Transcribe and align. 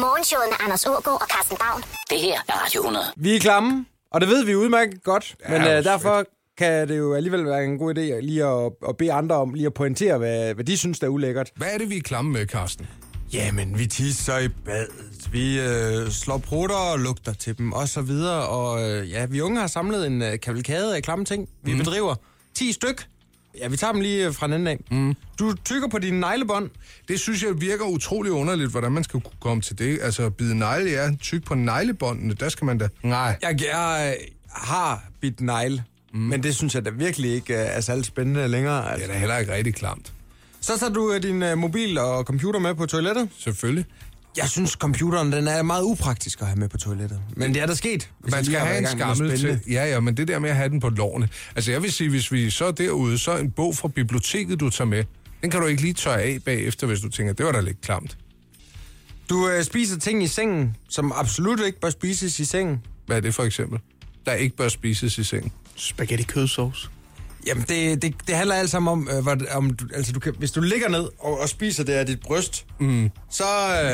Morgenshowet 0.00 0.46
med 0.50 0.56
Anders 0.64 0.86
Ågaard 0.86 1.20
og 1.22 1.28
Carsten 1.34 1.56
Baum. 1.60 1.82
Det 2.10 2.20
her 2.20 2.38
er 2.48 2.52
Radio 2.64 2.80
100. 2.80 3.04
Vi 3.16 3.36
er 3.36 3.40
klamme, 3.40 3.86
og 4.10 4.20
det 4.20 4.28
ved 4.28 4.44
vi 4.44 4.54
udmærket 4.54 5.04
godt, 5.04 5.34
Ja, 5.48 5.58
men 5.58 5.68
øh, 5.68 5.84
derfor 5.84 6.24
kan 6.58 6.88
det 6.88 6.98
jo 6.98 7.14
alligevel 7.14 7.44
være 7.46 7.64
en 7.64 7.78
god 7.78 7.94
idé 7.98 8.20
lige 8.20 8.44
at, 8.44 8.72
at 8.88 8.96
bede 8.96 9.12
andre 9.12 9.36
om 9.36 9.54
lige 9.54 9.66
at 9.66 9.74
pointere, 9.74 10.18
hvad, 10.18 10.54
hvad 10.54 10.64
de 10.64 10.76
synes, 10.76 10.98
der 10.98 11.06
er 11.06 11.10
ulækkert. 11.10 11.50
Hvad 11.56 11.68
er 11.74 11.78
det, 11.78 11.90
vi 11.90 11.96
er 11.96 12.00
klamme 12.00 12.32
med, 12.32 12.46
Karsten? 12.46 12.86
Jamen, 13.32 13.78
vi 13.78 13.86
tisser 13.86 14.38
i 14.38 14.48
badet, 14.48 15.32
vi 15.32 15.60
øh, 15.60 16.10
slår 16.10 16.38
prutter 16.38 16.76
og 16.76 16.98
lugter 16.98 17.32
til 17.32 17.58
dem, 17.58 17.72
og 17.72 17.88
så 17.88 18.00
videre. 18.00 18.46
Og 18.48 18.90
øh, 18.90 19.10
ja, 19.10 19.26
vi 19.26 19.40
unge 19.40 19.60
har 19.60 19.66
samlet 19.66 20.06
en 20.06 20.22
øh, 20.22 20.40
kavalkade 20.40 20.96
af 20.96 21.02
klamme 21.02 21.24
ting. 21.24 21.48
Vi 21.62 21.72
mm. 21.72 21.78
bedriver 21.78 22.14
10 22.54 22.72
styk. 22.72 23.06
Ja, 23.58 23.68
vi 23.68 23.76
tager 23.76 23.92
dem 23.92 24.00
lige 24.00 24.26
øh, 24.26 24.34
fra 24.34 24.46
den 24.46 24.54
enden 24.54 24.66
af. 24.66 24.78
Mm. 24.90 25.14
Du 25.38 25.54
tykker 25.64 25.88
på 25.88 25.98
dine 25.98 26.20
neglebånd. 26.20 26.70
Det 27.08 27.20
synes 27.20 27.42
jeg 27.42 27.60
virker 27.60 27.84
utrolig 27.84 28.32
underligt, 28.32 28.70
hvordan 28.70 28.92
man 28.92 29.04
skal 29.04 29.20
kunne 29.20 29.32
komme 29.40 29.62
til 29.62 29.78
det. 29.78 29.98
Altså, 30.02 30.30
bide 30.30 30.58
negle, 30.58 30.90
ja, 30.90 31.10
tyk 31.20 31.44
på 31.44 31.54
neglebåndene, 31.54 32.34
der 32.34 32.48
skal 32.48 32.64
man 32.64 32.78
da... 32.78 32.88
Nej. 33.02 33.38
Jeg, 33.42 33.60
jeg 33.62 34.16
øh, 34.20 34.26
har 34.52 35.04
bidt 35.20 35.40
negle, 35.40 35.84
mm. 36.12 36.20
men 36.20 36.42
det 36.42 36.56
synes 36.56 36.74
jeg 36.74 36.84
da 36.84 36.90
virkelig 36.90 37.30
ikke 37.34 37.54
øh, 37.54 37.60
er 37.60 37.80
særlig 37.80 38.04
spændende 38.04 38.48
længere. 38.48 38.84
Det 38.84 38.90
Altså. 38.90 39.06
er 39.08 39.12
da 39.12 39.18
heller 39.18 39.38
ikke 39.38 39.52
rigtig 39.54 39.74
klamt. 39.74 40.12
Så 40.60 40.78
tager 40.78 40.92
du 40.92 41.18
din 41.22 41.58
mobil 41.58 41.98
og 41.98 42.24
computer 42.24 42.60
med 42.60 42.74
på 42.74 42.86
toilettet. 42.86 43.28
Selvfølgelig. 43.38 43.84
Jeg 44.36 44.48
synes, 44.48 44.70
computeren 44.70 45.32
den 45.32 45.48
er 45.48 45.62
meget 45.62 45.82
upraktisk 45.82 46.40
at 46.40 46.46
have 46.46 46.58
med 46.58 46.68
på 46.68 46.78
toilettet. 46.78 47.20
Men 47.36 47.54
det 47.54 47.62
er 47.62 47.66
der 47.66 47.74
sket. 47.74 48.10
jeg 48.24 48.30
Man 48.30 48.44
skal 48.44 48.58
have 48.58 48.78
en 48.78 48.86
skammel 48.86 49.38
til. 49.38 49.60
Ja, 49.70 49.84
ja, 49.84 50.00
men 50.00 50.16
det 50.16 50.28
der 50.28 50.38
med 50.38 50.50
at 50.50 50.56
have 50.56 50.68
den 50.68 50.80
på 50.80 50.88
lårene. 50.88 51.28
Altså, 51.56 51.70
jeg 51.70 51.82
vil 51.82 51.92
sige, 51.92 52.10
hvis 52.10 52.32
vi 52.32 52.50
så 52.50 52.64
er 52.64 52.70
derude, 52.70 53.18
så 53.18 53.30
er 53.30 53.38
en 53.38 53.50
bog 53.50 53.76
fra 53.76 53.88
biblioteket, 53.88 54.60
du 54.60 54.70
tager 54.70 54.88
med. 54.88 55.04
Den 55.42 55.50
kan 55.50 55.60
du 55.60 55.66
ikke 55.66 55.82
lige 55.82 55.94
tørre 55.94 56.22
af 56.22 56.38
bagefter, 56.44 56.86
hvis 56.86 57.00
du 57.00 57.08
tænker, 57.08 57.32
det 57.32 57.46
var 57.46 57.52
da 57.52 57.60
lidt 57.60 57.80
klamt. 57.80 58.16
Du 59.30 59.48
øh, 59.48 59.64
spiser 59.64 59.98
ting 59.98 60.22
i 60.22 60.26
sengen, 60.26 60.76
som 60.88 61.12
absolut 61.12 61.60
ikke 61.66 61.80
bør 61.80 61.90
spises 61.90 62.40
i 62.40 62.44
sengen. 62.44 62.80
Hvad 63.06 63.16
er 63.16 63.20
det 63.20 63.34
for 63.34 63.42
eksempel? 63.42 63.78
Der 64.26 64.32
ikke 64.32 64.56
bør 64.56 64.68
spises 64.68 65.18
i 65.18 65.24
sengen. 65.24 65.52
Spaghetti 65.76 66.24
kødsovs. 66.24 66.90
Jamen, 67.46 67.64
det, 67.68 68.02
det, 68.02 68.14
det 68.26 68.36
handler 68.36 68.54
alt 68.54 68.70
sammen 68.70 68.92
om, 68.92 69.08
øh, 69.16 69.22
hvad, 69.22 69.36
om 69.54 69.70
du, 69.74 69.84
altså 69.94 70.12
du 70.12 70.20
kan, 70.20 70.34
hvis 70.38 70.50
du 70.50 70.60
ligger 70.60 70.88
ned 70.88 71.08
og, 71.18 71.40
og 71.40 71.48
spiser 71.48 71.84
det 71.84 71.92
af 71.92 72.06
dit 72.06 72.20
bryst, 72.20 72.66
mm. 72.80 73.10
så, 73.30 73.44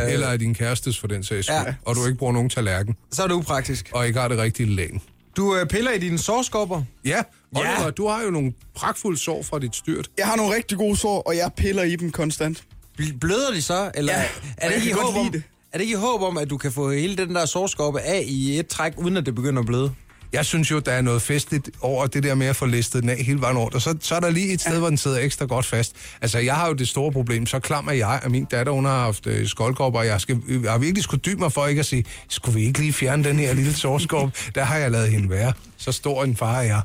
øh, 0.07 0.13
Eller 0.13 0.27
af 0.27 0.39
din 0.39 0.55
kærestes 0.55 0.99
for 0.99 1.07
den 1.07 1.25
sags 1.25 1.47
skyld. 1.47 1.57
Ja. 1.57 1.75
Og 1.85 1.97
du 1.97 2.07
ikke 2.07 2.19
bruger 2.19 2.33
nogen 2.33 2.49
tallerken. 2.51 2.97
så 3.13 3.23
er 3.23 3.27
det 3.27 3.35
upraktisk. 3.35 3.91
Og 3.95 4.07
ikke 4.07 4.21
har 4.21 4.29
det 4.29 4.39
rigtige 4.39 4.69
læn. 4.75 5.01
Du 5.37 5.57
øh, 5.57 5.67
piller 5.67 5.91
i 5.93 5.99
dine 5.99 6.19
sårskopper. 6.19 6.83
Ja, 7.05 7.23
Oliver, 7.57 7.85
Ja. 7.85 7.91
du 7.91 8.09
har 8.09 8.23
jo 8.23 8.31
nogle 8.31 8.53
pragtfulde 8.75 9.19
sår 9.19 9.43
fra 9.43 9.59
dit 9.59 9.77
styrt. 9.77 10.09
Jeg 10.19 10.27
har 10.27 10.37
nogle 10.37 10.55
rigtig 10.55 10.79
gode 10.79 10.97
sår, 10.97 11.21
og 11.21 11.37
jeg 11.37 11.51
piller 11.57 11.83
i 11.83 11.97
dem 11.97 12.11
konstant. 12.11 12.65
Bl- 13.01 13.19
Bløder 13.19 13.51
de 13.55 13.63
så? 13.63 13.91
Eller 13.95 14.13
Ja, 14.13 14.19
er, 14.59 14.67
og 14.67 14.73
det 14.73 14.77
ikke 14.77 14.89
i 14.91 14.93
håb 14.93 15.17
om, 15.17 15.31
det. 15.33 15.43
er 15.73 15.79
det 15.79 15.85
ikke 15.85 15.93
i 15.93 15.97
håb 16.01 16.23
om, 16.23 16.39
at 16.39 16.51
du 16.51 16.57
kan 16.57 16.73
få 16.73 16.91
hele 16.91 17.17
den 17.17 17.35
der 17.35 17.47
sårskoppe 17.47 18.01
af 18.01 18.23
i 18.27 18.59
et 18.59 18.67
træk, 18.67 18.93
uden 18.99 19.17
at 19.17 19.27
det 19.27 19.35
begynder 19.35 19.61
at 19.61 19.67
bløde? 19.67 19.91
Jeg 20.33 20.45
synes 20.47 20.71
jo, 20.71 20.79
der 20.79 20.93
er 20.93 21.01
noget 21.03 21.23
festligt 21.23 21.71
over 21.81 22.07
det 22.07 22.23
der 22.23 22.35
med 22.35 22.47
at 22.47 22.57
få 22.57 22.67
listet 22.67 23.03
den 23.03 23.11
af 23.11 23.17
hele 23.17 23.41
vejen 23.41 23.59
rundt. 23.59 23.75
Og 23.75 23.83
så, 23.83 23.97
så 24.01 24.15
er 24.15 24.21
der 24.21 24.31
lige 24.31 24.53
et 24.53 24.61
sted, 24.61 24.79
hvor 24.79 24.89
den 24.89 24.99
sidder 24.99 25.19
ekstra 25.19 25.45
godt 25.45 25.67
fast. 25.67 25.93
Altså, 26.23 26.39
jeg 26.39 26.55
har 26.55 26.67
jo 26.69 26.73
det 26.75 26.89
store 26.89 27.13
problem. 27.13 27.47
Så 27.47 27.59
klam 27.59 27.89
er 27.89 27.93
jeg, 27.93 28.21
at 28.23 28.31
min 28.31 28.45
datter, 28.45 28.73
hun 28.73 28.85
har 28.85 28.99
haft 29.01 29.27
øh, 29.27 29.47
skoldkopper, 29.49 30.01
og 30.01 30.07
jeg, 30.07 30.21
skal, 30.21 30.41
jeg 30.63 30.71
har 30.71 30.79
virkelig 30.79 31.05
skulle 31.05 31.21
dybe 31.21 31.41
mig 31.41 31.53
for 31.53 31.67
ikke 31.67 31.81
at 31.81 31.87
sige, 31.87 32.05
skulle 32.29 32.59
vi 32.61 32.67
ikke 32.67 32.79
lige 32.79 32.93
fjerne 32.93 33.25
den 33.25 33.39
her 33.39 33.55
lille 33.55 33.75
sårskop? 33.75 34.31
Der 34.55 34.65
har 34.65 34.77
jeg 34.77 34.91
lavet 34.91 35.09
hende 35.09 35.31
være. 35.31 35.53
Så 35.77 35.93
stor 35.93 36.25
en 36.25 36.37
far 36.37 36.59
er 36.59 36.63
jeg. 36.63 36.81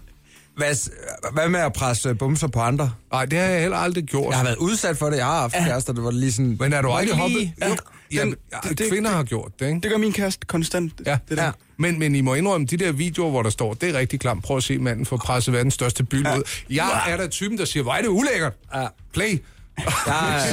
Hvad, 0.57 0.89
hvad 1.33 1.49
med 1.49 1.59
at 1.59 1.73
presse 1.73 2.15
bumser 2.15 2.47
på 2.47 2.59
andre? 2.59 2.91
Nej, 3.11 3.25
det 3.25 3.39
har 3.39 3.45
jeg 3.45 3.61
heller 3.61 3.77
aldrig 3.77 4.03
gjort. 4.03 4.29
Jeg 4.29 4.37
har 4.37 4.43
været 4.45 4.57
udsat 4.57 4.97
for 4.97 5.09
det. 5.09 5.17
Jeg 5.17 5.25
har 5.25 5.39
haft 5.39 5.53
kærester, 5.53 5.93
der 5.93 6.01
var 6.01 6.11
lige 6.11 6.31
sådan... 6.31 6.57
Men 6.59 6.73
er 6.73 6.81
du 6.81 6.91
aldrig 6.91 7.17
hoppet? 7.17 7.51
ja, 7.61 7.69
den- 8.21 8.35
ja, 8.51 8.69
det- 8.69 8.77
det- 8.77 8.89
kvinder 8.89 9.11
har 9.11 9.23
gjort 9.23 9.51
det, 9.59 9.67
ikke? 9.67 9.79
Det 9.81 9.91
gør 9.91 9.97
min 9.97 10.13
kæreste 10.13 10.47
konstant. 10.47 10.91
Ja. 11.05 11.17
Det 11.29 11.37
der. 11.37 11.43
Ja. 11.43 11.51
Men, 11.77 11.99
men 11.99 12.15
I 12.15 12.21
må 12.21 12.33
indrømme, 12.33 12.67
de 12.67 12.77
der 12.77 12.91
videoer, 12.91 13.29
hvor 13.29 13.43
der 13.43 13.49
står, 13.49 13.73
det 13.73 13.89
er 13.95 13.99
rigtig 13.99 14.19
klamt. 14.19 14.43
Prøv 14.43 14.57
at 14.57 14.63
se 14.63 14.77
manden 14.77 15.05
få 15.05 15.17
presset 15.17 15.53
verdens 15.53 15.73
største 15.73 16.03
by 16.03 16.15
ud. 16.15 16.43
Jeg 16.69 17.03
er 17.07 17.17
der 17.17 17.27
typen, 17.27 17.57
der 17.57 17.65
siger, 17.65 17.83
hvor 17.83 17.93
er 17.93 18.01
det 18.01 18.07
ulækkert. 18.07 18.53
Ja. 18.75 18.85
Play. 19.13 19.41
Jeg, 20.07 20.43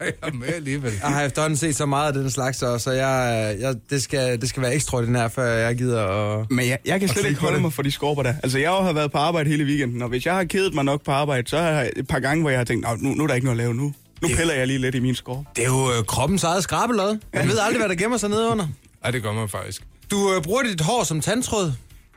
er 0.00 0.10
jeg 0.24 0.34
med 0.34 0.48
alligevel. 0.54 0.92
jeg 1.02 1.10
har 1.10 1.22
efterhånden 1.22 1.56
set 1.56 1.76
så 1.76 1.86
meget 1.86 2.06
af 2.06 2.12
den 2.12 2.30
slags, 2.30 2.58
så 2.58 2.78
så 2.78 2.90
jeg, 2.90 3.56
jeg, 3.60 3.74
det, 3.90 4.02
skal, 4.02 4.40
det 4.40 4.48
skal 4.48 4.62
være 4.62 4.74
ekstraordinært, 4.74 5.32
før 5.32 5.44
jeg 5.44 5.76
gider 5.76 6.02
at... 6.40 6.50
Men 6.50 6.68
jeg, 6.68 6.78
jeg 6.84 7.00
kan 7.00 7.08
slet 7.08 7.24
ikke 7.26 7.40
holde 7.40 7.54
det. 7.54 7.62
mig 7.62 7.72
for 7.72 7.82
de 7.82 7.90
skorper 7.90 8.22
der. 8.22 8.34
Altså, 8.42 8.58
jeg 8.58 8.70
har 8.70 8.92
været 8.92 9.12
på 9.12 9.18
arbejde 9.18 9.50
hele 9.50 9.64
weekenden, 9.64 10.02
og 10.02 10.08
hvis 10.08 10.26
jeg 10.26 10.34
har 10.34 10.44
kedet 10.44 10.74
mig 10.74 10.84
nok 10.84 11.02
på 11.04 11.10
arbejde, 11.10 11.48
så 11.48 11.58
har 11.58 11.68
jeg 11.70 11.90
et 11.96 12.06
par 12.08 12.18
gange, 12.18 12.40
hvor 12.42 12.50
jeg 12.50 12.58
har 12.60 12.64
tænkt, 12.64 12.84
"Nå, 12.88 12.96
nu, 13.08 13.14
nu 13.14 13.22
er 13.22 13.26
der 13.26 13.34
ikke 13.34 13.44
noget 13.44 13.58
at 13.58 13.64
lave 13.64 13.74
nu. 13.74 13.92
Nu 14.22 14.28
piller 14.28 14.54
jeg 14.54 14.66
lige 14.66 14.78
lidt 14.78 14.94
i 14.94 14.98
min 15.00 15.14
skorp. 15.14 15.44
Det 15.56 15.62
er 15.64 15.68
jo 15.68 15.90
øh, 15.98 16.04
kroppens 16.04 16.44
eget 16.44 16.62
skrabelod. 16.62 17.18
Man 17.34 17.48
ved 17.48 17.58
aldrig, 17.58 17.78
hvad 17.80 17.88
der 17.88 17.94
gemmer 18.02 18.16
sig 18.18 18.28
nede 18.30 18.48
under. 18.50 18.66
Nej, 19.02 19.10
det 19.10 19.22
gør 19.22 19.32
man 19.32 19.48
faktisk. 19.48 19.82
Du 20.10 20.34
øh, 20.34 20.42
bruger 20.42 20.62
dit 20.62 20.80
hår 20.80 21.04
som 21.04 21.20
tandtråd. 21.20 21.72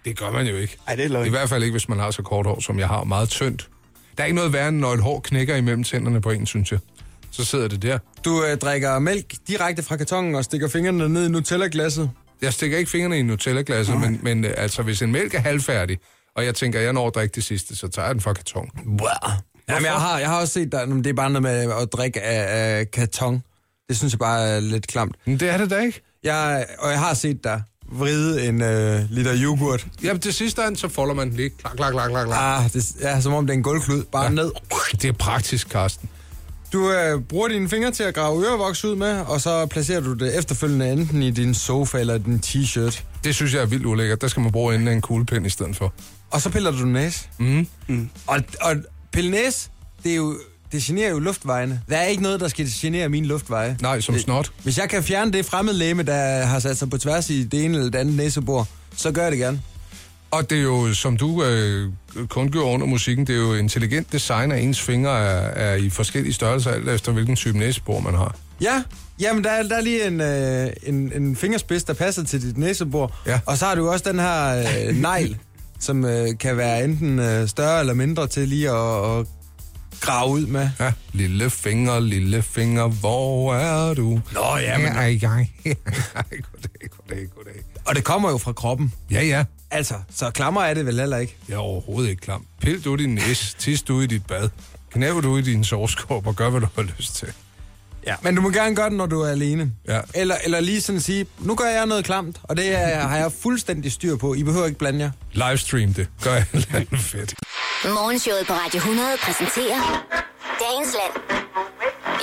Det 0.06 0.18
gør 0.18 0.32
man 0.32 0.48
jo 0.48 0.56
ikke. 0.56 0.78
Ej, 0.88 0.96
det 0.96 1.06
er 1.06 1.10
løgn. 1.10 1.28
I 1.28 1.30
hvert 1.30 1.50
fald 1.50 1.64
ikke, 1.64 1.72
hvis 1.72 1.90
man 1.90 2.00
har 2.00 2.12
så 2.12 2.22
kort 2.22 2.46
hår, 2.46 2.60
som 2.60 2.80
jeg 2.80 2.88
har. 2.88 3.04
Meget 3.04 3.30
tyndt. 3.30 3.70
Der 4.18 4.24
er 4.24 4.26
ikke 4.26 4.36
noget 4.36 4.54
værre, 4.54 4.68
end 4.70 4.78
når 4.78 4.94
et 4.94 5.02
hår 5.02 5.20
knækker 5.20 5.56
imellem 5.56 5.84
tænderne 5.84 6.22
på 6.22 6.30
en, 6.30 6.46
synes 6.46 6.72
jeg. 6.72 6.80
Så 7.32 7.46
sidder 7.46 7.68
det 7.68 7.82
der. 7.82 8.00
Du 8.26 8.44
øh, 8.46 8.58
drikker 8.58 9.00
mælk 9.00 9.34
direkte 9.48 9.84
fra 9.84 9.98
kartongen 9.98 10.36
og 10.36 10.44
stikker 10.44 10.68
fingrene 10.68 11.10
ned 11.10 11.26
i 11.26 11.30
Nutella-glasset. 11.30 12.10
Jeg 12.42 12.54
stikker 12.54 12.78
ikke 12.78 12.92
fingrene 12.92 13.20
i 13.20 13.22
Nutella-glasset, 13.22 14.00
men, 14.00 14.20
men 14.24 14.46
øh, 14.46 14.54
altså, 14.58 14.82
hvis 14.84 15.02
en 15.02 15.12
mælk 15.12 15.34
er 15.34 15.40
halvfærdig, 15.40 15.98
og 16.36 16.46
jeg 16.46 16.56
tænker, 16.56 16.80
jeg 16.80 16.94
når 16.94 17.08
at 17.08 17.16
drikke 17.16 17.36
det 17.36 17.44
sidste, 17.44 17.76
så 17.76 17.88
tager 17.88 18.06
jeg 18.06 18.16
den 18.16 18.22
fra 18.22 18.34
karton. 18.34 18.70
Jamen, 19.70 19.86
jeg 19.86 19.94
har, 19.94 20.20
jeg 20.20 20.30
har 20.30 20.40
også 20.42 20.54
set, 20.54 20.72
der, 20.72 20.86
det 20.86 21.08
er 21.08 21.14
bare 21.14 21.30
noget 21.30 21.44
med 21.44 21.74
at 21.82 21.94
drikke 21.94 22.22
af, 22.22 22.80
af 22.80 22.92
karton. 22.92 23.44
Det 23.90 23.98
synes 23.98 24.14
jeg 24.14 24.20
bare 24.20 24.48
er 24.48 24.60
lidt 24.60 24.88
klamt. 24.88 25.16
Men 25.26 25.40
det 25.40 25.50
er 25.50 25.58
det 25.58 25.70
da 25.70 25.80
ikke. 25.80 26.02
Jeg, 26.24 26.66
og 26.80 26.92
jeg 26.92 27.00
har 27.00 27.14
set 27.14 27.44
dig 27.44 27.64
vride 27.92 28.48
en 28.48 28.62
øh, 28.62 29.02
liter 29.10 29.34
yoghurt. 29.36 29.88
Jamen, 30.04 30.22
til 30.22 30.34
sidst 30.34 30.60
så 30.76 30.88
folder 30.90 31.14
man 31.14 31.30
lige. 31.30 31.50
Klak, 31.50 31.76
klak, 31.76 31.92
klak, 31.92 32.10
klak, 32.10 32.26
klak. 32.28 32.64
Ah, 32.64 32.74
det 32.74 32.96
er 33.02 33.20
som 33.20 33.34
om 33.34 33.48
det 33.48 33.54
er 33.54 33.58
en 33.58 33.64
gulvklud. 33.64 34.04
Bare 34.04 34.24
ja. 34.24 34.30
ned. 34.30 34.52
Det 34.92 35.06
er 35.06 35.12
praktisk, 35.12 35.70
Karsten. 35.70 36.10
Du 36.74 36.92
øh, 36.92 37.22
bruger 37.22 37.48
dine 37.48 37.70
fingre 37.70 37.92
til 37.92 38.04
at 38.04 38.16
grave 38.16 38.46
ørevoks 38.46 38.86
ud 38.86 38.96
med, 38.96 39.20
og 39.20 39.42
så 39.42 39.66
placerer 39.66 40.02
du 40.02 40.14
det 40.14 40.38
efterfølgende 40.38 40.92
enten 40.92 41.24
i 41.24 41.32
din 41.32 41.54
sofa 41.54 41.98
eller 41.98 42.18
din 42.18 42.42
t-shirt. 42.46 43.04
Det 43.24 43.36
synes 43.36 43.54
jeg 43.54 43.62
er 43.62 43.66
vildt 43.66 43.86
ulækkert. 43.86 44.22
Der 44.22 44.28
skal 44.28 44.42
man 44.42 44.52
bruge 44.52 44.76
enden 44.76 44.88
af 44.88 44.94
en 44.94 45.02
kuglepen 45.02 45.46
i 45.46 45.50
stedet 45.50 45.76
for. 45.76 45.94
Og 46.32 46.42
så 46.42 46.50
piller 46.50 46.72
du 46.72 46.78
næse. 46.86 47.28
Mm. 47.38 47.68
Mm. 47.88 48.10
Og, 48.28 48.40
og 48.62 48.76
pille 49.12 49.32
næse, 49.32 49.70
det 50.04 50.12
er 50.12 50.16
jo... 50.16 50.36
Det 50.72 50.82
generer 50.82 51.10
jo 51.10 51.20
luftvejene. 51.20 51.82
Der 51.90 51.98
er 51.98 52.06
ikke 52.06 52.24
noget, 52.24 52.40
der 52.40 52.48
skal 52.48 52.68
genere 52.72 53.10
mine 53.10 53.28
luftveje. 53.28 53.78
Nej, 53.82 54.02
som 54.02 54.20
snot. 54.20 54.52
Hvis 54.64 54.78
jeg 54.78 54.90
kan 54.90 55.04
fjerne 55.04 55.32
det 55.32 55.46
fremmedlæme, 55.46 56.04
der 56.04 56.46
har 56.46 56.60
sat 56.60 56.78
sig 56.78 56.90
på 56.90 56.98
tværs 56.98 57.30
i 57.30 57.44
det 57.44 57.66
ene 57.66 57.78
eller 57.78 57.92
det 57.92 58.00
andet 58.00 58.16
næsebor, 58.16 58.68
så 58.96 59.12
gør 59.12 59.22
jeg 59.22 59.32
det 59.32 59.40
gerne. 59.40 59.62
Og 60.32 60.50
det 60.50 60.58
er 60.58 60.62
jo, 60.62 60.94
som 60.94 61.18
du 61.18 61.44
øh, 61.44 61.90
kun 62.30 62.52
gør 62.52 62.60
under 62.60 62.88
musikken, 62.88 63.28
det 63.28 63.36
er 63.36 63.40
jo 63.40 63.54
intelligent 63.54 64.12
design, 64.12 64.52
at 64.52 64.64
ens 64.64 64.82
fingre 64.82 65.20
er, 65.20 65.72
er 65.72 65.76
i 65.76 65.90
forskellige 65.90 66.34
størrelser, 66.34 66.72
alt 66.72 66.90
efter 66.90 67.12
hvilken 67.12 67.36
type 67.36 67.58
næsebor 67.58 68.00
man 68.00 68.14
har. 68.14 68.36
Ja, 68.62 68.84
jamen 69.20 69.44
der 69.44 69.50
er, 69.50 69.64
der 69.64 69.76
er 69.76 69.82
lige 69.82 70.08
en, 70.08 70.22
øh, 70.22 70.70
en, 70.84 71.12
en 71.16 71.36
fingerspids, 71.36 71.84
der 71.84 71.94
passer 71.94 72.24
til 72.24 72.42
dit 72.42 72.58
næsebor. 72.58 73.16
Ja. 73.26 73.40
Og 73.46 73.58
så 73.58 73.66
har 73.66 73.76
du 73.76 73.90
også 73.90 74.10
den 74.10 74.20
her 74.20 74.58
øh, 74.88 74.96
negl, 74.96 75.38
som 75.80 76.06
øh, 76.06 76.28
kan 76.40 76.58
være 76.58 76.84
enten 76.84 77.20
øh, 77.20 77.48
større 77.48 77.80
eller 77.80 77.94
mindre 77.94 78.28
til 78.28 78.48
lige 78.48 78.70
at, 78.70 79.20
at 79.20 79.26
grave 80.02 80.30
ud 80.32 80.46
med. 80.46 80.70
Ja, 80.80 80.92
lille 81.14 81.50
finger, 81.50 82.00
lille 82.00 82.42
finger, 82.42 82.88
hvor 82.88 83.56
er 83.56 83.94
du? 83.94 84.22
Nå, 84.34 84.58
ja, 84.58 84.78
men- 84.78 84.88
Ej, 84.88 85.20
ej, 85.24 85.30
ej. 85.30 85.48
goddag, 86.52 86.90
goddag, 86.98 87.28
goddag. 87.36 87.64
Og 87.86 87.96
det 87.96 88.04
kommer 88.04 88.30
jo 88.32 88.38
fra 88.38 88.54
kroppen. 88.54 88.94
Ja, 89.12 89.22
ja. 89.24 89.46
Altså, 89.72 89.94
så 90.16 90.30
klammer 90.32 90.62
er 90.62 90.74
det 90.74 90.86
vel 90.86 91.00
heller 91.00 91.18
ikke. 91.18 91.36
Jeg 91.50 91.56
er 91.56 91.60
overhovedet 91.60 92.10
ikke 92.10 92.22
klam. 92.22 92.46
Pil 92.62 92.82
du 92.86 92.96
din 92.96 93.16
næse, 93.16 93.56
tis 93.58 93.82
du 93.82 94.02
i 94.02 94.08
dit 94.08 94.26
bad. 94.26 94.50
Knæv 94.92 95.24
du 95.24 95.38
i 95.38 95.42
din 95.42 95.64
sovskåb 95.64 96.28
og 96.28 96.36
gør, 96.36 96.50
hvad 96.50 96.62
du 96.62 96.68
har 96.76 96.82
lyst 96.98 97.16
til. 97.16 97.28
Ja. 98.08 98.16
Men 98.22 98.36
du 98.36 98.42
må 98.42 98.50
gerne 98.50 98.76
gøre 98.76 98.90
det, 98.90 98.98
når 98.98 99.06
du 99.06 99.22
er 99.22 99.30
alene. 99.30 99.72
Ja. 99.88 100.00
Eller, 100.14 100.36
eller 100.44 100.60
lige 100.60 100.82
sådan 100.82 101.02
sige, 101.02 101.26
nu 101.40 101.56
gør 101.56 101.66
jeg 101.66 101.86
noget 101.86 102.06
klamt, 102.06 102.38
og 102.44 102.58
det 102.58 102.76
er, 102.80 103.08
har 103.08 103.18
jeg 103.18 103.32
fuldstændig 103.42 103.92
styr 103.92 104.16
på. 104.16 104.34
I 104.36 104.44
behøver 104.44 104.66
ikke 104.66 104.80
blande 104.80 105.00
jer. 105.00 105.12
Livestream 105.32 105.94
det. 105.94 106.08
Gør 106.24 106.34
andet 106.74 107.00
fedt. 107.00 107.34
Morgenshowet 107.86 108.48
på 108.48 108.54
Radio 108.54 108.78
100 108.78 109.08
præsenterer 109.24 109.80
Dagens 110.64 110.96
Land. 111.00 111.14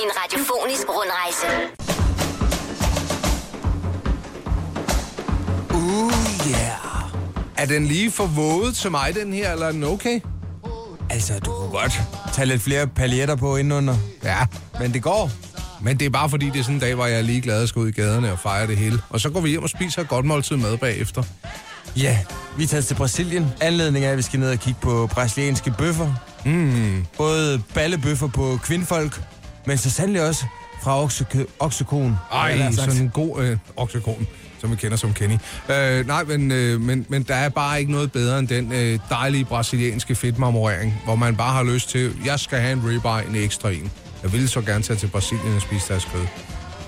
En 0.02 0.10
radiofonisk 0.18 0.86
rundrejse. 0.88 1.46
Uh, 5.74 6.12
yeah. 6.50 6.76
Er 7.56 7.66
den 7.66 7.86
lige 7.86 8.10
for 8.10 8.26
våget 8.26 8.76
til 8.76 8.90
mig, 8.90 9.14
den 9.14 9.32
her, 9.32 9.52
eller 9.52 9.66
er 9.66 9.72
den 9.72 9.84
okay? 9.84 10.20
Altså, 11.10 11.38
du 11.38 11.52
kunne 11.52 11.70
godt 11.70 11.92
tage 12.34 12.46
lidt 12.46 12.62
flere 12.62 12.86
paljetter 12.86 13.36
på 13.36 13.56
indenunder. 13.56 13.96
Ja. 14.24 14.46
Men 14.80 14.92
det 14.92 15.02
går. 15.02 15.30
Men 15.82 15.98
det 15.98 16.06
er 16.06 16.10
bare 16.10 16.30
fordi, 16.30 16.46
det 16.50 16.58
er 16.58 16.62
sådan 16.62 16.74
en 16.74 16.80
dag, 16.80 16.94
hvor 16.94 17.06
jeg 17.06 17.18
er 17.18 17.22
lige 17.22 17.40
glad 17.40 17.62
at 17.62 17.68
skal 17.68 17.80
ud 17.80 17.88
i 17.88 17.92
gaderne 17.92 18.32
og 18.32 18.38
fejre 18.38 18.66
det 18.66 18.76
hele. 18.76 18.98
Og 19.10 19.20
så 19.20 19.30
går 19.30 19.40
vi 19.40 19.48
hjem 19.48 19.62
og 19.62 19.68
spiser 19.68 20.02
et 20.02 20.08
godt 20.08 20.24
måltid 20.24 20.56
mad 20.56 20.76
bagefter. 20.78 21.22
Ja, 21.96 22.18
vi 22.56 22.62
er 22.62 22.66
taget 22.66 22.84
til 22.86 22.94
Brasilien. 22.94 23.46
Anledningen 23.60 24.08
er, 24.08 24.12
at 24.12 24.16
vi 24.18 24.22
skal 24.22 24.40
ned 24.40 24.50
og 24.50 24.58
kigge 24.58 24.80
på 24.80 25.06
brasilianske 25.12 25.74
bøffer. 25.78 26.12
Mm. 26.44 27.04
Både 27.16 27.62
ballebøffer 27.74 28.28
på 28.28 28.58
kvindfolk, 28.62 29.22
men 29.66 29.78
så 29.78 29.90
sandelig 29.90 30.28
også 30.28 30.44
fra 30.82 31.02
oksekø, 31.02 31.44
oksekon. 31.58 32.16
Ej, 32.32 32.70
sådan 32.72 33.02
en 33.02 33.10
god 33.10 33.42
øh, 33.42 33.58
oksekon, 33.76 34.26
som 34.60 34.70
vi 34.70 34.76
kender 34.76 34.96
som 34.96 35.12
Kenny. 35.14 35.36
Øh, 35.68 36.06
nej, 36.06 36.24
men, 36.24 36.52
øh, 36.52 36.80
men, 36.80 37.06
men 37.08 37.22
der 37.22 37.34
er 37.34 37.48
bare 37.48 37.80
ikke 37.80 37.92
noget 37.92 38.12
bedre 38.12 38.38
end 38.38 38.48
den 38.48 38.72
øh, 38.72 38.98
dejlige 39.10 39.44
brasilianske 39.44 40.14
fedtmarmorering, 40.14 41.00
hvor 41.04 41.14
man 41.16 41.36
bare 41.36 41.52
har 41.52 41.62
lyst 41.62 41.88
til, 41.88 42.14
jeg 42.24 42.40
skal 42.40 42.58
have 42.60 42.72
en 42.72 42.82
ribeye, 42.88 43.28
en 43.28 43.44
ekstra 43.44 43.70
en. 43.70 43.90
Jeg 44.22 44.32
ville 44.32 44.48
så 44.48 44.60
gerne 44.60 44.82
tage 44.84 44.96
til 44.98 45.06
Brasilien 45.06 45.54
og 45.56 45.62
spise 45.62 45.88
deres 45.88 46.04
kød. 46.04 46.26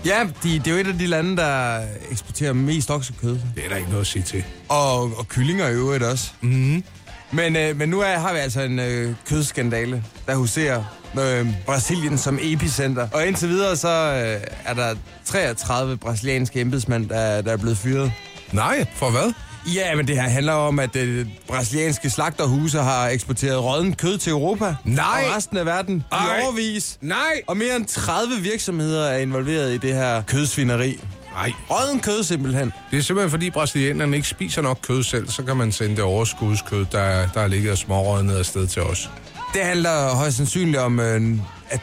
Ja, 0.05 0.27
de, 0.43 0.59
det 0.59 0.67
er 0.67 0.71
jo 0.71 0.77
et 0.77 0.87
af 0.87 0.99
de 0.99 1.07
lande, 1.07 1.37
der 1.37 1.81
eksporterer 2.11 2.53
mest 2.53 2.91
oksekød. 2.91 3.39
Det 3.55 3.65
er 3.65 3.69
der 3.69 3.77
ikke 3.77 3.89
noget 3.89 4.01
at 4.01 4.07
sige 4.07 4.23
til. 4.23 4.45
Og, 4.69 5.03
og 5.03 5.29
kyllinger 5.29 5.69
i 5.69 5.73
øvrigt 5.73 6.05
også. 6.05 6.31
Mm-hmm. 6.41 6.85
Men, 7.31 7.57
øh, 7.57 7.77
men 7.77 7.89
nu 7.89 8.01
er, 8.01 8.19
har 8.19 8.33
vi 8.33 8.39
altså 8.39 8.61
en 8.61 8.79
øh, 8.79 9.15
kødskandale, 9.29 10.05
der 10.27 10.35
huserer 10.35 10.85
øh, 11.21 11.47
Brasilien 11.67 12.19
som 12.19 12.39
epicenter. 12.43 13.09
Og 13.13 13.27
indtil 13.27 13.49
videre 13.49 13.77
så 13.77 13.89
øh, 13.89 14.47
er 14.65 14.75
der 14.75 14.95
33 15.25 15.97
brasilianske 15.97 16.61
embedsmænd, 16.61 17.09
der, 17.09 17.41
der 17.43 17.53
er 17.53 17.57
blevet 17.57 17.79
fyret. 17.79 18.13
Nej, 18.53 18.87
for 18.95 19.11
hvad? 19.11 19.33
Ja, 19.75 19.95
men 19.95 20.09
det 20.09 20.17
her 20.17 20.29
handler 20.29 20.53
om, 20.53 20.79
at 20.79 20.97
øh, 20.97 21.27
brasilianske 21.49 22.11
slagterhuse 22.11 22.79
har 22.79 23.09
eksporteret 23.09 23.65
rådden 23.65 23.95
kød 23.95 24.19
til 24.19 24.31
Europa. 24.33 24.75
Nej. 24.85 25.25
Og 25.31 25.37
resten 25.37 25.57
af 25.57 25.67
verden 25.67 26.05
Ej. 26.13 26.39
i 26.39 26.43
overvis. 26.45 26.99
Nej! 27.01 27.17
Og 27.47 27.57
mere 27.57 27.77
end 27.77 27.87
30 27.87 28.35
virksomheder 28.43 29.05
er 29.09 29.19
involveret 29.19 29.75
i 29.75 29.77
det 29.79 29.95
her 29.95 30.23
kødsvineri. 30.23 31.01
Nej. 31.33 31.53
Rådden 31.71 32.01
kød 32.01 32.23
simpelthen. 32.23 32.73
Det 32.91 32.99
er 32.99 33.03
simpelthen 33.03 33.31
fordi 33.31 33.51
brasilianerne 33.51 34.17
ikke 34.17 34.29
spiser 34.29 34.63
nok 34.63 34.79
kød 34.83 35.03
selv, 35.03 35.29
så 35.29 35.43
kan 35.43 35.57
man 35.57 35.73
sende 35.73 35.97
det 35.97 36.05
overskudskød, 36.05 36.87
der, 36.93 37.29
der 37.35 37.47
ligger 37.47 37.75
smårøget 37.75 38.25
ned 38.25 38.39
afsted 38.39 38.67
til 38.67 38.83
os. 38.83 39.11
Det 39.55 39.63
handler 39.65 40.15
højst 40.15 40.37
sandsynligt 40.37 40.79
om 40.79 41.01
øh, 41.01 41.31
at, 41.71 41.81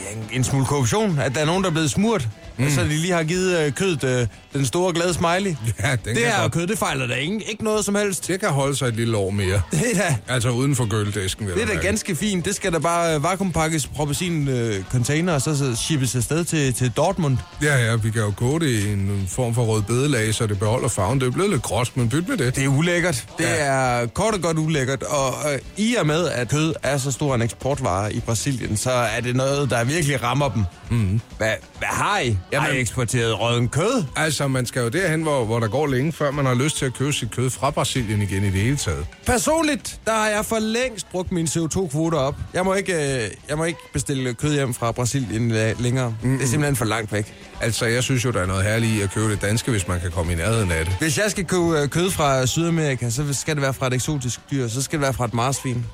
ja, 0.00 0.18
en- 0.18 0.28
en 0.32 0.44
smule 0.44 0.66
korruption. 0.66 1.18
At 1.18 1.34
der 1.34 1.40
er 1.40 1.44
nogen, 1.44 1.62
der 1.62 1.68
er 1.68 1.72
blevet 1.72 1.90
smurt. 1.90 2.28
Mm. 2.58 2.64
Og 2.64 2.70
så 2.70 2.80
de 2.80 2.88
lige 2.88 3.12
har 3.12 3.22
givet 3.22 3.58
øh, 3.66 3.72
kødet 3.72 4.04
øh, 4.04 4.26
den 4.52 4.66
store 4.66 4.92
glade 4.92 5.14
smiley. 5.14 5.54
Ja, 5.82 5.90
den 6.04 6.16
det 6.16 6.24
her 6.26 6.40
godt- 6.42 6.52
kød, 6.52 6.66
det 6.66 6.78
fejler 6.78 7.06
der 7.06 7.14
ikke, 7.14 7.40
ikke 7.50 7.64
noget 7.64 7.84
som 7.84 7.94
helst. 7.94 8.28
Det 8.28 8.40
kan 8.40 8.48
holde 8.48 8.76
sig 8.76 8.86
et 8.88 8.96
lille 8.96 9.16
år 9.16 9.30
mere. 9.30 9.62
Det 9.70 9.80
er 9.94 9.98
da, 9.98 10.16
Altså 10.34 10.50
uden 10.50 10.76
for 10.76 10.88
gøldæsken. 10.88 11.46
det 11.46 11.62
er 11.62 11.66
da 11.66 11.74
ganske 11.74 12.16
fint. 12.16 12.44
Det 12.44 12.54
skal 12.54 12.72
da 12.72 12.78
bare 12.78 13.14
øh, 13.14 13.22
vakuumpakkes, 13.22 13.86
proppes 13.86 14.20
i 14.20 14.26
en 14.26 14.48
øh, 14.48 14.84
container, 14.90 15.32
og 15.32 15.42
så, 15.42 15.56
så 15.58 15.76
shippes 15.76 16.16
afsted 16.16 16.44
til, 16.44 16.74
til 16.74 16.90
Dortmund. 16.90 17.36
Ja, 17.62 17.76
ja, 17.76 17.96
vi 17.96 18.10
kan 18.10 18.22
jo 18.22 18.32
gå 18.36 18.58
det 18.58 18.68
i 18.68 18.92
en 18.92 19.24
form 19.28 19.54
for 19.54 19.62
rød 19.64 19.82
bedelag, 19.82 20.34
så 20.34 20.46
det 20.46 20.58
beholder 20.58 20.88
farven. 20.88 21.20
Det 21.20 21.26
er 21.26 21.30
blevet 21.30 21.50
lidt 21.50 21.62
gråt, 21.62 21.92
men 21.94 22.08
byt 22.08 22.28
med 22.28 22.36
det. 22.36 22.56
Det 22.56 22.64
er 22.64 22.68
ulækkert. 22.68 23.26
Det 23.38 23.44
Ja. 23.44 23.54
er 23.54 24.06
kort 24.06 24.34
og 24.34 24.40
godt 24.40 24.58
ulækkert. 24.58 25.02
Og 25.02 25.34
øh, 25.52 25.58
i 25.76 25.94
og 25.94 26.06
med, 26.06 26.28
at 26.28 26.48
kød 26.48 26.74
er 26.82 26.98
så 26.98 27.10
stor 27.12 27.34
en 27.34 27.42
eksportvare 27.42 28.12
i 28.12 28.20
Brasilien, 28.20 28.76
så 28.76 28.90
er 28.90 29.20
det 29.20 29.36
noget, 29.36 29.70
der 29.70 29.84
virkelig 29.84 30.22
rammer 30.22 30.48
dem. 30.48 30.64
Mm. 30.90 31.20
Hvad, 31.38 31.52
hvad 31.78 31.88
har 31.88 32.18
I? 32.18 32.36
Jamen, 32.52 32.66
har 32.66 32.72
I 32.74 32.80
eksporteret 32.80 33.40
rødden 33.40 33.68
kød? 33.68 34.04
Altså, 34.16 34.48
man 34.48 34.66
skal 34.66 34.82
jo 34.82 34.88
derhen, 34.88 35.22
hvor, 35.22 35.44
hvor 35.44 35.60
der 35.60 35.68
går 35.68 35.86
længe, 35.86 36.12
før 36.12 36.30
man 36.30 36.46
har 36.46 36.54
lyst 36.54 36.76
til 36.76 36.86
at 36.86 36.94
købe 36.94 37.12
sit 37.12 37.30
kød 37.30 37.50
fra 37.50 37.70
Brasilien 37.70 38.22
igen 38.22 38.42
i 38.42 38.46
det 38.46 38.60
hele 38.60 38.76
taget. 38.76 39.06
Personligt, 39.26 40.00
der 40.06 40.12
har 40.12 40.28
jeg 40.28 40.44
for 40.44 40.58
længst 40.58 41.10
brugt 41.10 41.32
mine 41.32 41.48
CO2-kvoter 41.48 42.18
op. 42.18 42.34
Jeg 42.54 42.64
må 42.64 42.74
ikke, 42.74 43.24
øh, 43.24 43.30
jeg 43.48 43.56
må 43.56 43.64
ikke 43.64 43.78
bestille 43.92 44.34
kød 44.34 44.52
hjem 44.54 44.74
fra 44.74 44.92
Brasilien 44.92 45.50
øh, 45.50 45.80
længere. 45.80 46.14
Mm. 46.22 46.38
Det 46.38 46.44
er 46.44 46.48
simpelthen 46.48 46.76
for 46.76 46.84
langt 46.84 47.12
væk. 47.12 47.34
Altså, 47.60 47.86
jeg 47.86 48.02
synes 48.02 48.24
jo, 48.24 48.30
der 48.30 48.40
er 48.40 48.46
noget 48.46 48.64
herligt 48.64 48.92
i 48.92 49.00
at 49.00 49.10
købe 49.10 49.30
det 49.30 49.42
danske, 49.42 49.70
hvis 49.70 49.88
man 49.88 50.00
kan 50.00 50.10
komme 50.10 50.32
i 50.32 50.36
nærheden 50.36 50.70
af 50.70 50.84
det. 50.84 50.94
Hvis 51.00 51.18
jeg 51.18 51.30
skal 51.30 51.44
købe 51.44 51.80
øh, 51.80 51.88
kød 51.88 52.10
fra 52.10 52.46
Sydamerika, 52.46 53.10
så 53.10 53.34
skal 53.34 53.54
det 53.54 53.62
være 53.62 53.74
fra 53.74 53.86
et 53.86 53.92
eksotisk 53.94 54.40
dyr. 54.50 54.68
Så 54.68 54.82
skal 54.82 54.98
det 54.98 55.02
være 55.02 55.12
fra 55.12 55.24
et 55.24 55.34
marsvin. 55.34 55.84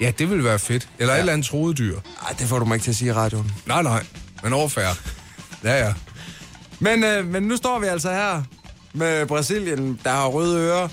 Ja, 0.00 0.12
det 0.18 0.30
vil 0.30 0.44
være 0.44 0.58
fedt. 0.58 0.88
Eller 0.98 1.12
ja. 1.12 1.18
et 1.18 1.20
eller 1.20 1.32
andet 1.32 1.46
troet 1.46 1.78
dyr. 1.78 1.98
Ej, 2.26 2.34
det 2.38 2.46
får 2.46 2.58
du 2.58 2.64
mig 2.64 2.74
ikke 2.74 2.84
til 2.84 2.90
at 2.90 2.96
sige 2.96 3.08
i 3.08 3.12
radioen. 3.12 3.52
Nej, 3.66 3.82
nej. 3.82 4.04
Men 4.42 4.52
overfærd. 4.52 4.96
Ja, 5.64 5.86
ja. 5.86 5.92
Men, 6.80 7.04
øh, 7.04 7.26
men 7.26 7.42
nu 7.42 7.56
står 7.56 7.78
vi 7.78 7.86
altså 7.86 8.10
her 8.10 8.42
med 8.92 9.26
Brasilien, 9.26 10.00
der 10.04 10.10
har 10.10 10.26
røde 10.26 10.58
ører, 10.58 10.88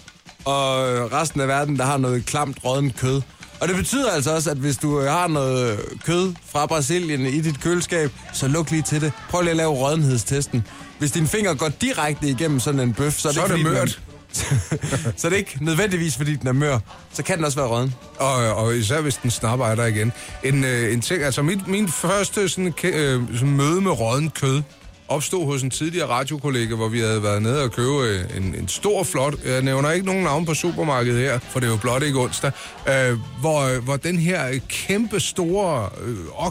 og 0.46 0.78
resten 1.14 1.42
af 1.42 1.48
verden, 1.48 1.78
der 1.78 1.86
har 1.86 1.98
noget 1.98 2.26
klamt 2.26 2.58
rådden 2.66 2.92
kød. 2.92 3.22
Og 3.60 3.68
det 3.68 3.76
betyder 3.76 4.12
altså 4.12 4.36
også, 4.36 4.52
at 4.52 4.58
hvis 4.58 4.78
du 4.78 5.02
øh, 5.02 5.08
har 5.12 5.28
noget 5.28 5.80
kød 6.06 6.34
fra 6.52 6.66
Brasilien 6.66 7.26
i 7.26 7.42
dit 7.42 7.62
køleskab, 7.62 8.12
så 8.34 8.48
luk 8.48 8.72
lige 8.72 8.82
til 8.82 9.02
det. 9.02 9.12
Prøv 9.30 9.42
lige 9.42 9.52
at 9.52 9.58
lave 9.58 9.72
rådenhedstesten. 9.72 10.68
Hvis 11.00 11.12
din 11.12 11.28
finger 11.28 11.54
går 11.54 11.70
direkte 11.70 12.28
igennem 12.28 12.60
sådan 12.60 12.80
en 12.80 12.94
bøf, 12.94 13.14
så 13.14 13.28
er 13.28 13.32
det, 13.32 13.42
Så 13.42 13.54
er 13.54 13.58
det 13.58 13.66
mørt. 13.66 14.02
så 15.18 15.28
det 15.30 15.34
er 15.34 15.38
ikke 15.38 15.58
nødvendigvis, 15.62 16.18
fordi 16.18 16.36
den 16.36 16.48
er 16.48 16.54
mør. 16.54 16.80
Så 17.14 17.24
kan 17.24 17.38
den 17.38 17.46
også 17.46 17.58
være 17.58 17.68
råden. 17.68 17.94
Og, 18.20 18.56
og 18.56 18.78
især 18.78 19.02
hvis 19.02 19.16
den 19.16 19.32
snapper 19.32 19.76
der 19.76 19.86
igen. 19.86 20.14
En, 20.44 20.64
øh, 20.64 20.94
en 20.94 21.02
ting, 21.02 21.24
altså 21.24 21.42
mit, 21.42 21.68
min 21.68 21.88
første 21.88 22.50
sådan, 22.50 22.74
øh, 22.84 23.22
sådan 23.34 23.58
møde 23.58 23.82
med 23.82 23.92
rådden 23.92 24.30
kød 24.30 24.62
opstod 25.08 25.46
hos 25.46 25.64
en 25.64 25.70
tidligere 25.70 26.08
radiokollega, 26.08 26.76
hvor 26.76 26.88
vi 26.88 27.00
havde 27.00 27.24
været 27.24 27.42
nede 27.42 27.64
og 27.64 27.72
købe 27.72 27.90
øh, 27.90 28.38
en, 28.38 28.56
en 28.56 28.68
stor, 28.68 29.04
flot, 29.04 29.34
jeg 29.46 29.62
nævner 29.62 29.92
ikke 29.92 30.06
nogen 30.06 30.24
navn 30.24 30.46
på 30.46 30.54
supermarkedet 30.54 31.20
her, 31.20 31.40
for 31.40 31.60
det 31.60 31.68
er 31.68 31.72
jo 31.72 31.78
blot 31.78 32.04
ikke 32.04 32.20
onsdag, 32.20 32.52
øh, 32.88 33.20
hvor, 33.40 33.82
hvor 33.82 33.98
den 33.98 34.18
her 34.20 34.60
kæmpe 34.70 35.20
store 35.20 35.90
øh, 36.06 36.46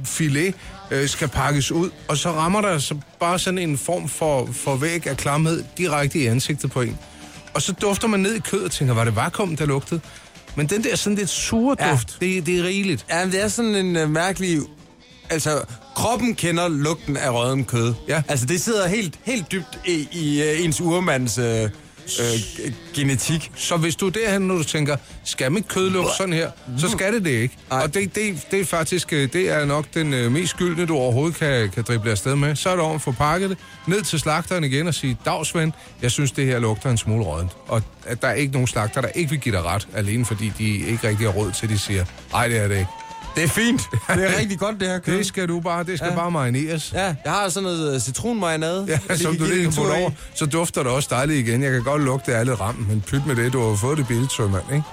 oksefilet 0.00 0.54
øh, 0.90 1.08
skal 1.08 1.28
pakkes 1.28 1.72
ud, 1.72 1.90
og 2.08 2.16
så 2.16 2.30
rammer 2.30 2.60
der 2.60 2.78
så 2.78 2.94
bare 3.20 3.38
sådan 3.38 3.58
en 3.58 3.78
form 3.78 4.08
for, 4.08 4.48
for 4.52 4.76
væg 4.76 5.06
af 5.06 5.16
klamhed 5.16 5.64
direkte 5.78 6.18
i 6.18 6.26
ansigtet 6.26 6.70
på 6.70 6.80
en. 6.80 6.98
Og 7.54 7.62
så 7.62 7.72
dufter 7.72 8.08
man 8.08 8.20
ned 8.20 8.34
i 8.34 8.38
kødet 8.40 8.64
og 8.64 8.70
tænker, 8.70 8.94
var 8.94 9.04
det 9.04 9.16
vakuum, 9.16 9.56
der 9.56 9.66
lugtede? 9.66 10.00
Men 10.54 10.66
den 10.66 10.84
der 10.84 10.96
sådan 10.96 11.16
lidt 11.18 11.28
sure 11.30 11.76
Ja. 11.80 11.90
duft, 11.90 12.16
det, 12.20 12.46
det 12.46 12.58
er 12.58 12.64
rigeligt. 12.64 13.06
Ja, 13.10 13.24
det 13.26 13.42
er 13.42 13.48
sådan 13.48 13.74
en 13.74 13.96
øh, 13.96 14.10
mærkelig... 14.10 14.58
Altså, 15.30 15.62
kroppen 15.96 16.34
kender 16.34 16.68
lugten 16.68 17.16
af 17.16 17.30
rådden 17.30 17.64
kød. 17.64 17.94
Ja. 18.08 18.22
Altså, 18.28 18.46
det 18.46 18.60
sidder 18.62 18.88
helt, 18.88 19.18
helt 19.24 19.52
dybt 19.52 19.78
i, 19.86 20.08
i 20.12 20.42
øh, 20.42 20.64
ens 20.64 20.80
urmands 20.80 21.38
øh, 21.38 21.70
øh, 22.20 22.24
g- 22.34 22.72
genetik. 22.94 23.50
Så 23.56 23.76
hvis 23.76 23.96
du 23.96 24.06
er 24.06 24.10
derhen, 24.10 24.42
når 24.42 24.54
du 24.54 24.62
tænker, 24.64 24.96
skal 25.24 25.52
mit 25.52 25.68
kød 25.68 25.90
lugte 25.90 26.12
sådan 26.16 26.32
her, 26.34 26.50
så 26.78 26.88
skal 26.90 27.12
det 27.14 27.24
det 27.24 27.30
ikke. 27.30 27.56
Nej. 27.70 27.82
Og 27.82 27.94
det, 27.94 28.14
det, 28.14 28.46
det 28.50 28.60
er 28.60 28.64
faktisk 28.64 29.12
øh, 29.12 29.32
det 29.32 29.50
er 29.50 29.64
nok 29.64 29.84
den 29.94 30.14
øh, 30.14 30.32
mest 30.32 30.50
skyldne, 30.50 30.86
du 30.86 30.96
overhovedet 30.96 31.36
kan, 31.36 31.70
kan 31.70 31.82
drible 31.82 32.10
afsted 32.10 32.36
med. 32.36 32.56
Så 32.56 32.70
er 32.70 32.76
det 32.76 32.84
om 32.84 32.94
at 32.94 33.02
få 33.02 33.12
pakket 33.12 33.50
det, 33.50 33.58
ned 33.86 34.02
til 34.02 34.18
slagteren 34.20 34.64
igen 34.64 34.86
og 34.86 34.94
sige, 34.94 35.16
dagsven, 35.24 35.72
jeg 36.02 36.10
synes, 36.10 36.32
det 36.32 36.46
her 36.46 36.58
lugter 36.58 36.90
en 36.90 36.98
smule 36.98 37.24
rådent. 37.24 37.50
Og 37.68 37.82
at 38.06 38.22
der 38.22 38.28
er 38.28 38.34
ikke 38.34 38.52
nogen 38.52 38.66
slagter, 38.68 39.00
der 39.00 39.08
ikke 39.08 39.30
vil 39.30 39.38
give 39.40 39.54
dig 39.54 39.64
ret, 39.64 39.88
alene 39.94 40.24
fordi 40.24 40.52
de 40.58 40.68
ikke 40.78 41.08
rigtig 41.08 41.26
har 41.26 41.32
råd 41.34 41.52
til, 41.52 41.68
de 41.68 41.78
siger, 41.78 42.04
nej, 42.32 42.48
det 42.48 42.58
er 42.58 42.68
det 42.68 42.78
ikke. 42.78 42.90
Det 43.36 43.44
er 43.44 43.48
fint. 43.48 43.82
Det 43.90 44.24
er 44.24 44.38
rigtig 44.38 44.58
godt, 44.58 44.80
det 44.80 44.88
her 44.88 44.98
kød. 44.98 45.18
Det 45.18 45.26
skal 45.26 45.48
du 45.48 45.60
bare, 45.60 45.84
det 45.84 45.98
skal 45.98 46.08
ja. 46.10 46.16
Bare 46.16 46.30
marineres. 46.30 46.92
Ja, 46.94 47.04
jeg 47.24 47.32
har 47.32 47.48
sådan 47.48 47.62
noget 47.62 47.94
øh, 47.94 48.00
citronmarinade. 48.00 48.98
Ja, 49.08 49.16
som 49.16 49.36
du 49.36 49.44
lige 49.44 49.56
det 49.56 49.62
kan 49.62 49.72
putte 49.72 49.92
over, 49.92 50.10
så 50.34 50.46
dufter 50.46 50.82
det 50.82 50.92
også 50.92 51.08
dejligt 51.12 51.48
igen. 51.48 51.62
Jeg 51.62 51.72
kan 51.72 51.82
godt 51.82 52.02
lugte, 52.02 52.32
det 52.32 52.46
lidt 52.46 52.60
ramt, 52.60 52.88
men 52.88 53.00
pyt 53.00 53.26
med 53.26 53.36
det, 53.36 53.52
du 53.52 53.68
har 53.68 53.76
fået 53.76 53.98
det 53.98 54.06
billigt, 54.06 54.32
sømand, 54.32 54.64
ikke? 54.72 54.84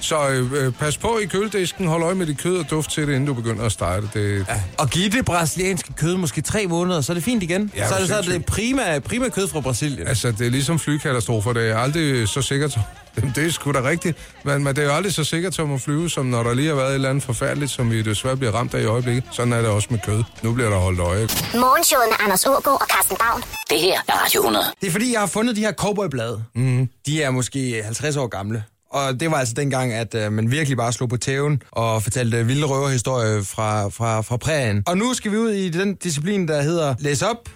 Så 0.00 0.28
øh, 0.28 0.52
øh, 0.52 0.72
pas 0.72 0.98
på 0.98 1.18
i 1.22 1.26
køledisken, 1.26 1.86
hold 1.86 2.02
øje 2.02 2.14
med 2.14 2.26
dit 2.26 2.38
kød 2.38 2.56
og 2.56 2.70
duft 2.70 2.90
til 2.90 3.06
det, 3.06 3.14
inden 3.14 3.26
du 3.26 3.34
begynder 3.34 3.64
at 3.64 3.72
stege 3.72 4.00
det. 4.00 4.14
det 4.14 4.46
Ja. 4.48 4.60
Og 4.78 4.90
give 4.90 5.08
det 5.08 5.24
brasilianske 5.24 5.92
kød 5.92 6.16
måske 6.16 6.40
tre 6.40 6.66
måneder, 6.66 7.00
så 7.00 7.12
er 7.12 7.14
det 7.14 7.24
fint 7.24 7.42
igen. 7.42 7.72
Ja, 7.76 7.88
så 7.88 7.94
er 7.94 7.98
det 7.98 8.08
så 8.08 8.16
er 8.16 8.22
det 8.22 8.44
prima, 8.46 8.98
prima 8.98 9.28
kød 9.28 9.48
fra 9.48 9.60
Brasilien. 9.60 10.08
Altså, 10.08 10.32
det 10.32 10.46
er 10.46 10.50
ligesom 10.50 10.78
flykatastrofer. 10.78 11.52
Det 11.52 11.70
er 11.70 11.78
aldrig 11.78 12.28
så 12.28 12.42
sikkert. 12.42 12.78
Det 13.36 13.46
er 13.46 13.50
sgu 13.50 13.72
da 13.72 13.82
rigtigt. 13.82 14.18
Men, 14.44 14.64
men 14.64 14.76
det 14.76 14.82
er 14.82 14.86
jo 14.86 14.92
aldrig 14.94 15.14
så 15.14 15.24
sikkert 15.24 15.54
som 15.54 15.74
at 15.74 15.80
flyve, 15.80 16.10
som 16.10 16.26
når 16.26 16.42
der 16.42 16.54
lige 16.54 16.68
har 16.68 16.74
været 16.74 16.88
et 16.88 16.94
eller 16.94 17.10
andet 17.10 17.24
forfærdeligt, 17.24 17.70
som 17.70 17.90
vi 17.90 18.02
desværre 18.02 18.36
bliver 18.36 18.52
ramt 18.52 18.74
af 18.74 18.80
i 18.80 18.84
øjeblikket. 18.84 19.24
Sådan 19.30 19.52
er 19.52 19.60
det 19.60 19.70
også 19.70 19.88
med 19.90 19.98
kød. 20.06 20.22
Nu 20.42 20.52
bliver 20.52 20.70
der 20.70 20.76
holdt 20.78 21.00
øje. 21.00 21.28
Morgenshowet 21.54 22.06
med 22.10 22.16
Anders 22.20 22.46
Ågaard 22.46 22.80
og 22.80 22.86
Carsten 22.86 23.16
Baum. 23.16 23.42
Det 23.70 23.80
her 23.80 23.98
er 24.08 24.24
Radio 24.24 24.40
100. 24.40 24.64
Det 24.80 24.86
er 24.86 24.90
fordi, 24.90 25.12
jeg 25.12 25.20
har 25.20 25.26
fundet 25.26 25.56
de 25.56 25.60
her 25.60 25.72
cowboyblade. 25.72 26.44
Mm. 26.54 26.88
De 27.06 27.22
er 27.22 27.30
måske 27.30 27.82
50 27.84 28.16
år 28.16 28.26
gamle. 28.26 28.64
Og 28.90 29.20
det 29.20 29.30
var 29.30 29.36
altså 29.36 29.54
dengang, 29.54 29.92
at 29.92 30.14
øh, 30.14 30.32
man 30.32 30.50
virkelig 30.50 30.76
bare 30.76 30.92
slog 30.92 31.08
på 31.08 31.16
tæven 31.16 31.62
og 31.70 32.02
fortalte 32.02 32.46
vilde 32.46 32.66
røverhistorier 32.66 33.42
fra, 33.42 33.88
fra, 33.88 34.20
fra 34.20 34.36
prærien. 34.36 34.82
Og 34.86 34.98
nu 34.98 35.14
skal 35.14 35.32
vi 35.32 35.36
ud 35.36 35.50
i 35.50 35.68
den 35.68 35.94
disciplin, 35.94 36.48
der 36.48 36.62
hedder 36.62 36.94
Læs 36.98 37.22
op 37.22 37.48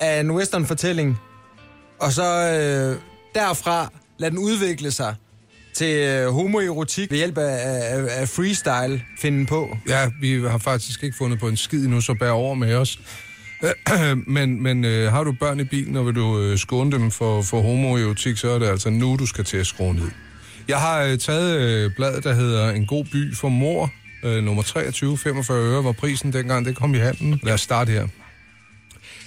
af 0.00 0.20
en 0.20 0.30
western-fortælling. 0.30 1.20
Og 2.00 2.12
så 2.12 2.24
øh, 2.24 2.96
derfra 3.34 3.88
lad 4.18 4.30
den 4.30 4.38
udvikle 4.38 4.90
sig 4.90 5.14
til 5.74 5.96
øh, 5.96 6.30
homoerotik 6.30 7.10
ved 7.10 7.18
hjælp 7.18 7.38
af, 7.38 7.58
af, 7.64 8.20
af 8.20 8.28
freestyle 8.28 9.02
finde 9.18 9.46
på. 9.46 9.76
Ja, 9.88 10.10
vi 10.20 10.42
har 10.42 10.58
faktisk 10.58 11.02
ikke 11.02 11.16
fundet 11.16 11.40
på 11.40 11.48
en 11.48 11.56
skid 11.56 11.84
endnu, 11.84 12.00
så 12.00 12.14
bær 12.14 12.30
over 12.30 12.54
med 12.54 12.74
os. 12.74 12.98
men 14.26 14.62
men 14.62 14.84
øh, 14.84 15.12
har 15.12 15.24
du 15.24 15.32
børn 15.32 15.60
i 15.60 15.64
bilen, 15.64 15.96
og 15.96 16.06
vil 16.06 16.14
du 16.14 16.40
øh, 16.40 16.58
skåne 16.58 16.92
dem 16.92 17.10
for, 17.10 17.42
for 17.42 17.60
homoerotik, 17.60 18.36
så 18.36 18.50
er 18.50 18.58
det 18.58 18.66
altså 18.66 18.90
nu, 18.90 19.16
du 19.16 19.26
skal 19.26 19.44
til 19.44 19.56
at 19.56 19.66
skrue 19.66 19.94
ned. 19.94 20.10
Jeg 20.68 20.78
har 20.78 21.02
øh, 21.02 21.18
taget 21.18 21.60
øh, 21.60 21.90
bladet, 21.96 22.24
der 22.24 22.34
hedder 22.34 22.70
En 22.70 22.86
god 22.86 23.04
by 23.04 23.34
for 23.34 23.48
mor, 23.48 23.90
øh, 24.24 24.44
nummer 24.44 24.62
23, 24.62 25.18
45 25.18 25.58
øre, 25.58 25.84
var 25.84 25.92
prisen 25.92 26.32
dengang 26.32 26.66
det 26.66 26.76
kom 26.76 26.94
i 26.94 26.98
handen. 26.98 27.40
Lad 27.42 27.54
os 27.54 27.60
starte 27.60 27.92
her. 27.92 28.08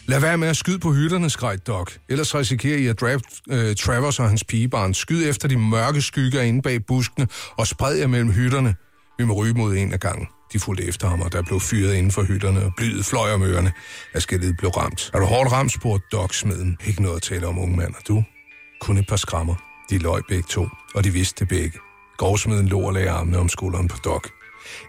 Lad 0.07 0.19
være 0.19 0.37
med 0.37 0.47
at 0.47 0.57
skyde 0.57 0.79
på 0.79 0.93
hytterne, 0.93 1.29
skreg 1.29 1.67
Doc. 1.67 1.91
Ellers 2.09 2.35
risikerer 2.35 2.77
I 2.77 2.87
at 2.87 3.01
dræbe 3.01 3.23
øh, 3.49 3.75
Travers 3.75 4.19
og 4.19 4.29
hans 4.29 4.43
pigebarn. 4.43 4.93
Skyd 4.93 5.29
efter 5.29 5.47
de 5.47 5.57
mørke 5.57 6.01
skygger 6.01 6.41
inde 6.41 6.61
bag 6.61 6.85
buskene 6.85 7.27
og 7.57 7.67
spred 7.67 7.95
jer 7.95 8.07
mellem 8.07 8.31
hytterne. 8.31 8.75
Vi 9.17 9.25
må 9.25 9.33
ryge 9.33 9.53
mod 9.53 9.75
en 9.75 9.93
af 9.93 9.99
gangen. 9.99 10.27
De 10.53 10.59
fulgte 10.59 10.83
efter 10.83 11.07
ham, 11.07 11.21
og 11.21 11.31
der 11.31 11.41
blev 11.41 11.59
fyret 11.59 11.93
inden 11.93 12.11
for 12.11 12.23
hytterne, 12.23 12.63
og 12.63 12.73
blyet 12.77 13.05
fløj 13.05 13.33
om 13.33 13.43
ørerne, 13.43 13.71
at 14.13 14.25
blev 14.57 14.71
ramt. 14.71 15.11
Er 15.13 15.19
du 15.19 15.25
hårdt 15.25 15.51
ramt, 15.51 15.71
spurgte 15.73 16.07
Doc 16.11 16.35
smeden. 16.35 16.77
Ikke 16.85 17.01
noget 17.01 17.15
at 17.15 17.21
tale 17.21 17.47
om, 17.47 17.59
unge 17.59 17.77
mand, 17.77 17.93
og 17.93 18.07
du? 18.07 18.23
Kun 18.81 18.97
et 18.97 19.07
par 19.07 19.15
skrammer. 19.15 19.55
De 19.89 19.97
løj 19.97 20.21
begge 20.27 20.47
to, 20.49 20.67
og 20.95 21.03
de 21.03 21.09
vidste 21.09 21.39
det 21.39 21.47
begge. 21.47 21.79
Gårdsmeden 22.17 22.67
lå 22.67 22.79
og 22.79 22.93
lagde 22.93 23.09
armene 23.09 23.37
om 23.37 23.49
skulderen 23.49 23.87
på 23.87 23.97
Doc. 24.05 24.23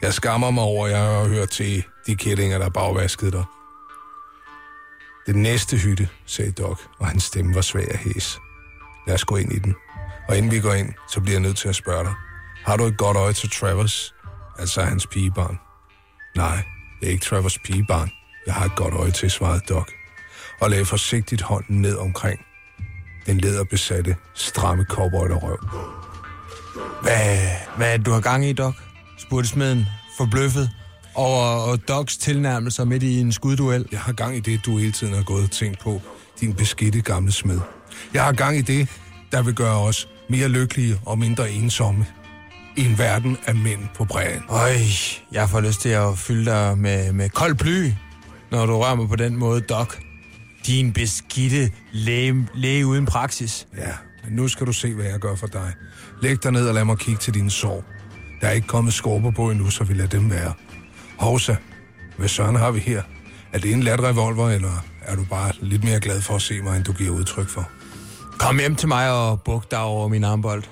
Jeg 0.02 0.14
skammer 0.14 0.50
mig 0.50 0.64
over, 0.64 0.86
at 0.86 0.92
jeg 0.92 1.00
har 1.00 1.28
hørt 1.28 1.50
til 1.50 1.84
de 2.06 2.16
kællinger, 2.16 2.58
der 2.58 2.68
bagvaskede 2.68 3.32
dig. 3.32 3.44
Den 5.28 5.42
næste 5.42 5.76
hytte, 5.76 6.08
sagde 6.26 6.52
Doc, 6.52 6.80
og 6.98 7.06
hans 7.06 7.22
stemme 7.22 7.54
var 7.54 7.60
svag 7.60 7.88
og 7.92 7.98
hæs. 7.98 8.38
Lad 9.06 9.14
os 9.14 9.24
gå 9.24 9.36
ind 9.36 9.52
i 9.52 9.58
den. 9.58 9.74
Og 10.28 10.36
inden 10.36 10.50
vi 10.50 10.60
går 10.60 10.72
ind, 10.72 10.92
så 11.08 11.20
bliver 11.20 11.34
jeg 11.34 11.40
nødt 11.40 11.56
til 11.56 11.68
at 11.68 11.76
spørge 11.76 12.04
dig. 12.04 12.14
Har 12.64 12.76
du 12.76 12.84
et 12.84 12.96
godt 12.96 13.16
øje 13.16 13.32
til 13.32 13.50
Travers? 13.50 14.14
Altså 14.58 14.82
hans 14.82 15.06
pigebarn. 15.06 15.58
Nej, 16.36 16.64
det 17.00 17.06
er 17.06 17.12
ikke 17.12 17.24
Travers 17.24 17.58
pigebarn. 17.58 18.10
Jeg 18.46 18.54
har 18.54 18.64
et 18.64 18.76
godt 18.76 18.94
øje 18.94 19.10
til, 19.10 19.30
svarede 19.30 19.60
Doc. 19.68 19.88
Og 20.60 20.70
lagde 20.70 20.84
forsigtigt 20.84 21.42
hånden 21.42 21.80
ned 21.80 21.96
omkring 21.96 22.40
den 23.26 23.38
lederbesatte, 23.38 24.16
stramme 24.34 24.84
cowboy 24.84 25.28
røv. 25.30 25.58
Hvad, 27.02 27.38
hvad 27.76 27.92
er 27.92 27.96
det, 27.96 28.06
du 28.06 28.12
har 28.12 28.20
gang 28.20 28.44
i, 28.44 28.52
Doc? 28.52 28.74
spurgte 29.18 29.48
smeden, 29.48 29.86
forbløffet 30.18 30.70
over 31.18 31.44
og 31.44 31.88
Docs 31.88 32.16
tilnærmelser 32.16 32.84
midt 32.84 33.02
i 33.02 33.20
en 33.20 33.32
skudduel. 33.32 33.86
Jeg 33.92 34.00
har 34.00 34.12
gang 34.12 34.36
i 34.36 34.40
det, 34.40 34.60
du 34.66 34.78
hele 34.78 34.92
tiden 34.92 35.14
har 35.14 35.22
gået 35.22 35.44
og 35.44 35.50
tænkt 35.50 35.80
på, 35.80 36.00
din 36.40 36.54
beskidte 36.54 37.00
gamle 37.00 37.32
smed. 37.32 37.60
Jeg 38.14 38.24
har 38.24 38.32
gang 38.32 38.56
i 38.56 38.60
det, 38.60 38.88
der 39.32 39.42
vil 39.42 39.54
gøre 39.54 39.78
os 39.78 40.08
mere 40.28 40.48
lykkelige 40.48 41.00
og 41.06 41.18
mindre 41.18 41.50
ensomme 41.50 42.06
i 42.76 42.84
en 42.84 42.98
verden 42.98 43.36
af 43.46 43.54
mænd 43.54 43.80
på 43.94 44.04
bræen. 44.04 44.42
Øj, 44.48 44.72
jeg 45.32 45.48
får 45.48 45.60
lyst 45.60 45.80
til 45.80 45.88
at 45.88 46.18
fylde 46.18 46.44
dig 46.44 46.78
med, 46.78 47.12
med 47.12 47.28
kold 47.28 47.54
bly, 47.54 47.90
når 48.50 48.66
du 48.66 48.76
rører 48.76 48.94
mig 48.94 49.08
på 49.08 49.16
den 49.16 49.36
måde, 49.36 49.60
Doc. 49.60 49.96
Din 50.66 50.92
beskidte 50.92 51.70
læge, 51.92 52.48
læge 52.54 52.86
uden 52.86 53.06
praksis. 53.06 53.66
Ja, 53.76 53.92
men 54.24 54.32
nu 54.32 54.48
skal 54.48 54.66
du 54.66 54.72
se, 54.72 54.94
hvad 54.94 55.04
jeg 55.04 55.18
gør 55.18 55.36
for 55.36 55.46
dig. 55.46 55.72
Læg 56.22 56.42
dig 56.42 56.52
ned 56.52 56.68
og 56.68 56.74
lad 56.74 56.84
mig 56.84 56.98
kigge 56.98 57.20
til 57.20 57.34
dine 57.34 57.50
sår. 57.50 57.84
Der 58.40 58.48
er 58.48 58.52
ikke 58.52 58.68
kommet 58.68 58.92
skorper 58.94 59.30
på 59.30 59.50
endnu, 59.50 59.70
så 59.70 59.84
vi 59.84 59.94
lader 59.94 60.08
dem 60.08 60.30
være. 60.30 60.52
Hovsa, 61.18 61.54
hvad 62.16 62.28
søren 62.28 62.56
har 62.56 62.70
vi 62.70 62.80
her? 62.80 63.02
Er 63.52 63.58
det 63.58 63.72
en 63.72 63.82
lat 63.82 64.00
revolver, 64.00 64.50
eller 64.50 64.84
er 65.02 65.16
du 65.16 65.24
bare 65.24 65.52
lidt 65.60 65.84
mere 65.84 66.00
glad 66.00 66.20
for 66.20 66.34
at 66.34 66.42
se 66.42 66.60
mig, 66.60 66.76
end 66.76 66.84
du 66.84 66.92
giver 66.92 67.10
udtryk 67.10 67.48
for? 67.48 67.68
Kom 68.38 68.58
hjem 68.58 68.76
til 68.76 68.88
mig 68.88 69.12
og 69.12 69.42
buk 69.42 69.70
dig 69.70 69.80
over 69.80 70.08
min 70.08 70.24
armbold. 70.24 70.62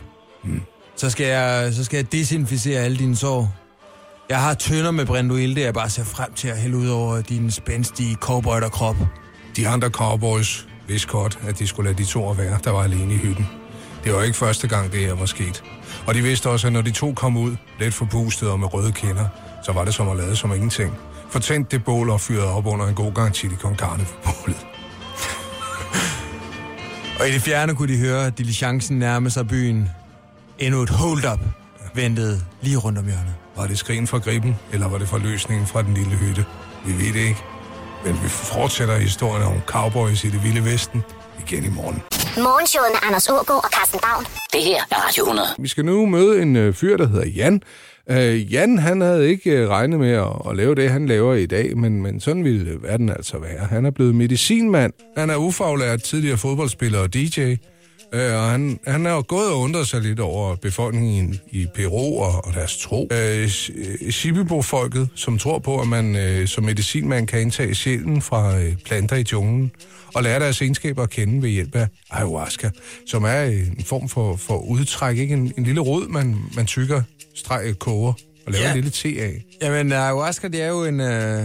Hmm. 0.45 0.61
Så, 0.97 1.11
skal 1.11 1.27
jeg, 1.27 1.75
så 1.75 1.85
skal 1.85 1.97
jeg 1.97 2.13
desinficere 2.13 2.81
alle 2.81 2.97
dine 2.97 3.17
sår. 3.17 3.55
Jeg 4.29 4.43
har 4.43 4.55
tønder 4.55 4.91
med 4.91 5.07
Brenduilde, 5.07 5.61
jeg 5.61 5.75
bare 5.75 5.91
ser 5.91 6.05
frem 6.05 6.33
til 6.33 6.49
at 6.49 6.59
hælde 6.59 6.77
ud 6.77 6.89
over 6.89 7.21
din 7.21 7.51
spændstige 7.51 8.15
cowboy-krop. 8.15 8.97
De 9.57 9.69
andre 9.69 9.89
cowboys 9.89 10.69
vidste 10.89 11.09
godt, 11.09 11.39
at 11.49 11.59
de 11.59 11.67
skulle 11.67 11.91
lade 11.91 12.03
de 12.03 12.09
to 12.09 12.29
være, 12.29 12.59
der 12.65 12.71
var 12.71 12.83
alene 12.83 13.15
i 13.15 13.17
hytten. 13.17 13.47
Det 14.05 14.15
var 14.15 14.23
ikke 14.23 14.37
første 14.37 14.69
gang, 14.69 14.93
det 14.93 15.01
her 15.01 15.15
var 15.15 15.27
sket. 15.27 15.65
Og 16.07 16.15
de 16.15 16.23
vidste 16.23 16.51
også, 16.51 16.67
at 16.67 16.73
når 16.73 16.83
de 16.83 16.91
to 16.91 17.13
kom 17.13 17.37
ud, 17.37 17.57
lidt 17.81 17.95
forpustet 17.95 18.51
og 18.51 18.61
med 18.61 18.75
røde 18.75 18.93
kinder, 18.93 19.29
så 19.67 19.73
var 19.73 19.85
det 19.85 19.95
som 19.95 20.09
at 20.09 20.17
lade 20.17 20.37
som 20.37 20.53
ingenting. 20.55 20.99
Fortændt 21.31 21.71
det 21.71 21.85
bål 21.85 22.11
og 22.11 22.21
fyrede 22.21 22.53
op 22.53 22.67
under 22.67 22.87
en 22.87 22.95
god 22.95 23.15
gang 23.15 23.35
chili 23.35 23.57
con 23.57 23.77
carne 23.77 24.05
for 24.05 24.17
bålet. 24.25 24.67
Og 27.21 27.29
i 27.29 27.33
det 27.33 27.43
fjerne 27.43 27.75
kunne 27.75 27.93
de 27.93 27.99
høre 27.99 28.31
diligencen 28.31 28.99
nærme 28.99 29.31
sig 29.31 29.49
byen. 29.49 29.91
Endnu 30.59 30.83
et 30.83 30.91
hold-up 30.91 31.39
ventede 31.95 32.41
lige 32.63 32.77
rundt 32.77 32.99
om 32.99 33.05
hjørnet. 33.05 33.35
Var 33.57 33.67
det 33.67 33.79
skrigen 33.79 34.07
fra 34.07 34.19
griben, 34.19 34.57
eller 34.73 34.89
var 34.89 34.99
det 34.99 35.09
forløsningen 35.09 35.67
fra 35.67 35.83
den 35.83 35.95
lille 35.95 36.17
hytte? 36.17 36.45
Vi 36.85 36.93
ved 36.93 37.13
det 37.15 37.21
ikke. 37.21 37.43
Men 38.05 38.15
vi 38.23 38.29
fortsætter 38.29 38.97
historien 38.97 39.43
om 39.43 39.61
cowboys 39.67 40.25
i 40.25 40.31
det 40.31 40.45
vilde 40.45 40.65
vesten 40.65 41.03
igen 41.47 41.65
i 41.65 41.69
morgen. 41.69 42.03
Morgenshowet 42.37 42.91
med 42.93 43.01
Anders 43.03 43.29
Ågaard 43.29 43.65
og 43.65 43.71
Carsten 43.71 44.01
Baum. 44.03 44.25
Det 44.53 44.63
her 44.63 44.81
er 44.91 44.97
Radio 45.07 45.25
100. 45.25 45.49
Vi 45.59 45.69
skal 45.69 45.85
nu 45.85 46.07
møde 46.07 46.43
en 46.43 46.57
øh, 46.57 46.75
fyr, 46.75 46.97
der 46.97 47.07
hedder 47.09 47.27
Jan. 47.27 47.63
Øh, 48.11 48.53
Jan, 48.53 48.79
han 48.79 49.01
havde 49.01 49.29
ikke 49.29 49.51
øh, 49.51 49.69
regnet 49.69 50.01
med 50.01 50.11
at, 50.11 50.27
at 50.51 50.57
lave 50.57 50.75
det, 50.75 50.91
han 50.91 51.07
laver 51.07 51.35
i 51.35 51.47
dag, 51.47 51.79
men, 51.79 52.03
men 52.03 52.21
sådan 52.21 52.45
ville 52.45 52.83
verden 52.83 53.09
altså 53.09 53.39
være. 53.39 53.67
Han 53.67 53.85
er 53.85 53.91
blevet 53.91 54.15
medicinmand. 54.15 54.93
Han 55.17 55.31
er 55.31 55.37
ufaglært, 55.37 56.03
tidligere 56.03 56.37
fodboldspiller 56.37 56.99
og 56.99 57.15
DJ. 57.15 57.55
Øh, 58.13 58.35
og 58.35 58.51
han, 58.51 58.79
han 58.87 59.07
er 59.07 59.11
jo 59.11 59.25
gået 59.29 59.49
og 59.53 59.61
undret 59.61 59.89
sig 59.89 60.01
lidt 60.01 60.21
over 60.21 60.57
befolkningen 60.57 61.41
i 61.51 61.67
Peru 61.75 62.21
og, 62.23 62.45
og 62.47 62.55
deres 62.55 62.77
tro. 62.79 63.09
Øh, 63.13 63.49
Shipibo-folket, 64.11 65.09
som 65.15 65.39
tror 65.39 65.59
på, 65.59 65.81
at 65.81 65.89
man 65.89 66.17
øh, 66.17 66.49
som 66.49 66.65
medicinmand 66.65 67.27
kan 67.27 67.41
indtage 67.41 67.75
sjælen 67.75 68.23
fra 68.23 68.59
øh, 68.59 68.77
planter 68.85 69.17
i 69.17 69.25
junglen 69.33 69.71
og 70.15 70.23
lære 70.23 70.41
deres 70.41 70.61
egenskaber 70.63 71.03
at 71.03 71.11
kende 71.11 71.43
ved 71.43 71.51
hjælp 71.51 71.75
af 71.77 71.89
ayahuasca, 72.11 72.71
som 73.07 73.25
er 73.25 73.43
en 73.43 73.85
form 73.85 74.09
for, 74.09 74.37
for 74.37 74.59
udtræk, 74.59 75.17
ikke 75.19 75.35
en, 75.35 75.53
en 75.59 75.65
lille 75.65 75.81
rod, 75.81 76.09
man, 76.09 76.37
man 76.57 76.67
tykker, 76.67 77.03
streg, 77.35 77.79
koger 77.79 78.13
og 78.47 78.53
laver 78.53 78.65
Ja. 78.65 78.71
en 78.71 78.77
lille 78.77 78.91
te 78.91 79.09
af. 79.23 79.45
Jamen, 79.63 79.93
ayahuasca, 79.93 80.49
det 80.49 80.63
er 80.63 80.69
jo 80.69 80.85
en 80.85 81.01
øh, 81.01 81.45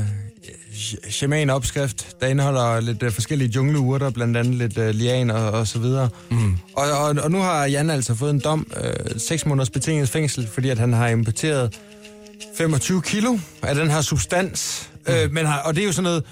shaman-opskrift, 1.10 2.16
der 2.22 2.28
indeholder 2.28 2.80
lidt 2.80 3.04
øh, 3.04 3.12
forskellige 3.12 3.50
jungleurter, 3.56 4.10
blandt 4.10 4.38
andet 4.38 4.56
lidt 4.56 4.78
øh, 4.78 4.90
lianer 4.90 5.34
og, 5.34 5.68
så 5.68 5.80
videre. 5.80 6.10
Mm. 6.30 6.58
Og, 6.74 6.92
og, 6.92 7.16
og 7.24 7.32
nu 7.32 7.38
har 7.38 7.66
Jan 7.66 7.90
altså 7.90 8.16
fået 8.16 8.30
en 8.32 8.40
dom, 8.40 8.68
øh, 8.84 9.20
6 9.20 9.46
måneders 9.46 9.70
betinget 9.70 10.10
fængsel, 10.10 10.48
fordi 10.48 10.70
at 10.70 10.80
han 10.80 10.94
har 10.94 11.08
importeret 11.08 11.80
25 12.58 13.01
kilo 13.01 13.40
af 13.62 13.75
den 13.75 13.92
her 13.92 14.01
substans. 14.01 14.90
Mm. 15.08 15.13
Øh, 15.13 15.32
men 15.32 15.46
har, 15.46 15.60
og 15.60 15.75
det 15.75 15.82
er 15.82 15.86
jo 15.86 15.92
sådan 15.92 16.04
noget, 16.04 16.24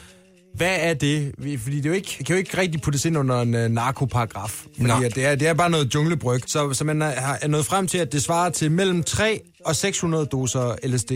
hvad 0.55 0.77
er 0.79 0.93
det? 0.93 1.31
Fordi 1.37 1.77
det, 1.77 1.85
er 1.85 1.89
jo 1.89 1.95
ikke, 1.95 2.17
kan 2.17 2.35
jo 2.35 2.35
ikke 2.35 2.57
rigtig 2.57 2.81
puttes 2.81 3.05
ind 3.05 3.17
under 3.17 3.41
en 3.41 3.55
uh, 3.55 3.61
narkoparagraf. 3.61 4.65
Fordi 4.77 5.05
at 5.05 5.15
det, 5.15 5.25
er, 5.25 5.35
det 5.35 5.47
er 5.47 5.53
bare 5.53 5.69
noget 5.69 5.95
junglebryg. 5.95 6.41
Så, 6.47 6.73
så 6.73 6.83
man 6.83 7.01
er, 7.01 7.35
er 7.41 7.47
nået 7.47 7.65
frem 7.65 7.87
til, 7.87 7.97
at 7.97 8.11
det 8.11 8.23
svarer 8.23 8.49
til 8.49 8.71
mellem 8.71 9.03
3 9.03 9.41
og 9.65 9.75
600 9.75 10.25
doser 10.25 10.75
LSD. 10.83 11.11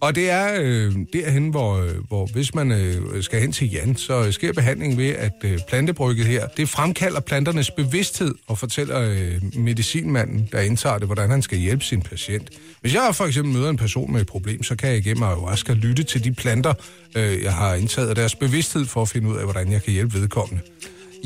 Og 0.00 0.14
det 0.14 0.30
er 0.30 0.56
øh, 0.60 0.92
derhen, 1.12 1.48
hvor, 1.48 1.76
øh, 1.76 1.94
hvor 2.08 2.26
hvis 2.26 2.54
man 2.54 2.72
øh, 2.72 3.22
skal 3.22 3.40
hen 3.40 3.52
til 3.52 3.70
Jan, 3.70 3.96
så 3.96 4.32
sker 4.32 4.52
behandlingen 4.52 4.98
ved, 4.98 5.08
at 5.08 5.32
øh, 5.44 5.58
plantebrygget 5.68 6.26
her, 6.26 6.46
det 6.46 6.68
fremkalder 6.68 7.20
planternes 7.20 7.70
bevidsthed 7.70 8.34
og 8.46 8.58
fortæller 8.58 9.00
øh, 9.00 9.42
medicinmanden, 9.54 10.48
der 10.52 10.60
indtager 10.60 10.98
det, 10.98 11.08
hvordan 11.08 11.30
han 11.30 11.42
skal 11.42 11.58
hjælpe 11.58 11.84
sin 11.84 12.02
patient. 12.02 12.50
Hvis 12.80 12.94
jeg 12.94 13.10
for 13.12 13.24
eksempel 13.24 13.54
møder 13.54 13.70
en 13.70 13.76
person 13.76 14.12
med 14.12 14.20
et 14.20 14.26
problem, 14.26 14.62
så 14.62 14.76
kan 14.76 14.88
jeg 14.88 14.98
igennem 14.98 15.22
ayahuasca 15.22 15.72
lytte 15.72 16.02
til 16.02 16.24
de 16.24 16.32
planter, 16.32 16.74
øh, 17.16 17.42
jeg 17.42 17.52
har 17.52 17.74
indtaget, 17.74 18.10
og 18.10 18.16
deres 18.16 18.34
bevidsthed 18.34 18.86
for 18.86 19.02
at 19.02 19.08
finde 19.08 19.28
ud 19.28 19.36
af, 19.36 19.44
hvordan 19.44 19.72
jeg 19.72 19.82
kan 19.82 19.92
hjælpe 19.92 20.20
vedkommende. 20.20 20.62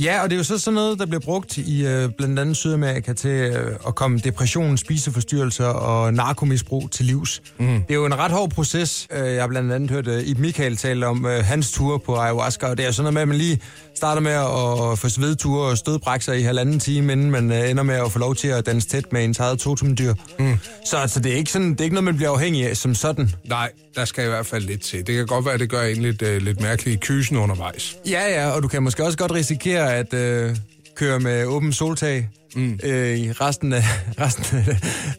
Ja, 0.03 0.23
og 0.23 0.31
det 0.31 0.37
er 0.37 0.39
jo 0.39 0.45
så 0.45 0.59
sådan 0.59 0.75
noget, 0.75 0.99
der 0.99 1.07
bliver 1.07 1.21
brugt 1.21 1.59
i 1.59 1.87
øh, 1.87 2.09
blandt 2.19 2.39
andet 2.39 2.57
Sydamerika 2.57 3.13
til 3.13 3.31
øh, 3.31 3.77
at 3.87 3.95
komme 3.95 4.19
depression, 4.19 4.77
spiseforstyrrelser 4.77 5.67
og 5.67 6.15
narkomisbrug 6.15 6.91
til 6.91 7.05
livs. 7.05 7.43
Mm. 7.59 7.67
Det 7.67 7.91
er 7.91 7.95
jo 7.95 8.07
en 8.07 8.19
ret 8.19 8.31
hård 8.31 8.51
proces. 8.51 9.09
Øh, 9.13 9.35
jeg 9.35 9.43
har 9.43 9.49
blandt 9.49 9.73
andet 9.73 9.91
hørt 9.91 10.07
øh, 10.07 10.23
Ib 10.29 10.39
Michael 10.39 10.77
tale 10.77 11.07
om 11.07 11.27
øh, 11.27 11.45
hans 11.45 11.73
tur 11.73 11.99
på 11.99 12.17
ayahuasca, 12.17 12.67
og 12.67 12.77
det 12.77 12.83
er 12.83 12.87
jo 12.87 12.93
sådan 12.93 13.05
noget 13.05 13.15
med, 13.15 13.23
at 13.23 13.29
man 13.29 13.37
lige 13.37 13.61
starter 13.97 14.23
med 14.23 14.33
at 14.93 14.99
få 14.99 15.09
svedture 15.09 15.71
og 15.71 15.79
stødbrække 15.79 16.25
sig 16.25 16.41
i 16.41 16.43
halvanden 16.43 16.81
time, 16.81 17.13
inden 17.13 17.31
man 17.31 17.53
øh, 17.53 17.71
ender 17.71 17.83
med 17.83 17.95
at 17.95 18.13
få 18.13 18.19
lov 18.19 18.35
til 18.35 18.49
at 18.49 18.67
danse 18.67 18.89
tæt 18.89 19.13
med 19.13 19.25
ens 19.25 19.39
eget 19.39 19.59
totemdyr. 19.59 20.15
Mm. 20.39 20.57
Så 20.87 20.97
altså, 20.97 21.21
det, 21.21 21.33
er 21.33 21.37
ikke 21.37 21.51
sådan, 21.51 21.71
det 21.71 21.81
er 21.81 21.85
ikke 21.85 21.95
noget, 21.95 22.05
man 22.05 22.17
bliver 22.17 22.31
afhængig 22.31 22.69
af 22.69 22.77
som 22.77 22.95
sådan. 22.95 23.31
Nej, 23.45 23.71
der 23.97 24.05
skal 24.05 24.25
i 24.25 24.29
hvert 24.29 24.47
fald 24.47 24.65
lidt 24.65 24.83
til. 24.83 25.07
Det 25.07 25.15
kan 25.15 25.27
godt 25.27 25.45
være, 25.45 25.55
at 25.55 25.61
det 25.61 25.71
gør 25.71 25.83
en 25.83 26.03
lidt, 26.03 26.23
øh, 26.23 26.43
lidt 26.43 26.61
mærkelig 26.61 26.95
i 26.95 26.97
kysen 26.97 27.37
undervejs. 27.37 27.97
Ja, 28.07 28.41
ja, 28.41 28.51
og 28.51 28.63
du 28.63 28.69
kan 28.69 28.83
måske 28.83 29.05
også 29.05 29.19
godt 29.19 29.33
risikere 29.33 29.90
at 29.91 30.15
øh, 30.15 30.57
køre 30.97 31.21
med 31.21 31.45
åben 31.45 31.73
soltag 31.73 32.29
mm. 32.55 32.79
øh, 32.83 33.19
i 33.19 33.33
resten 33.33 33.73
af, 33.73 33.85
resten 34.21 34.65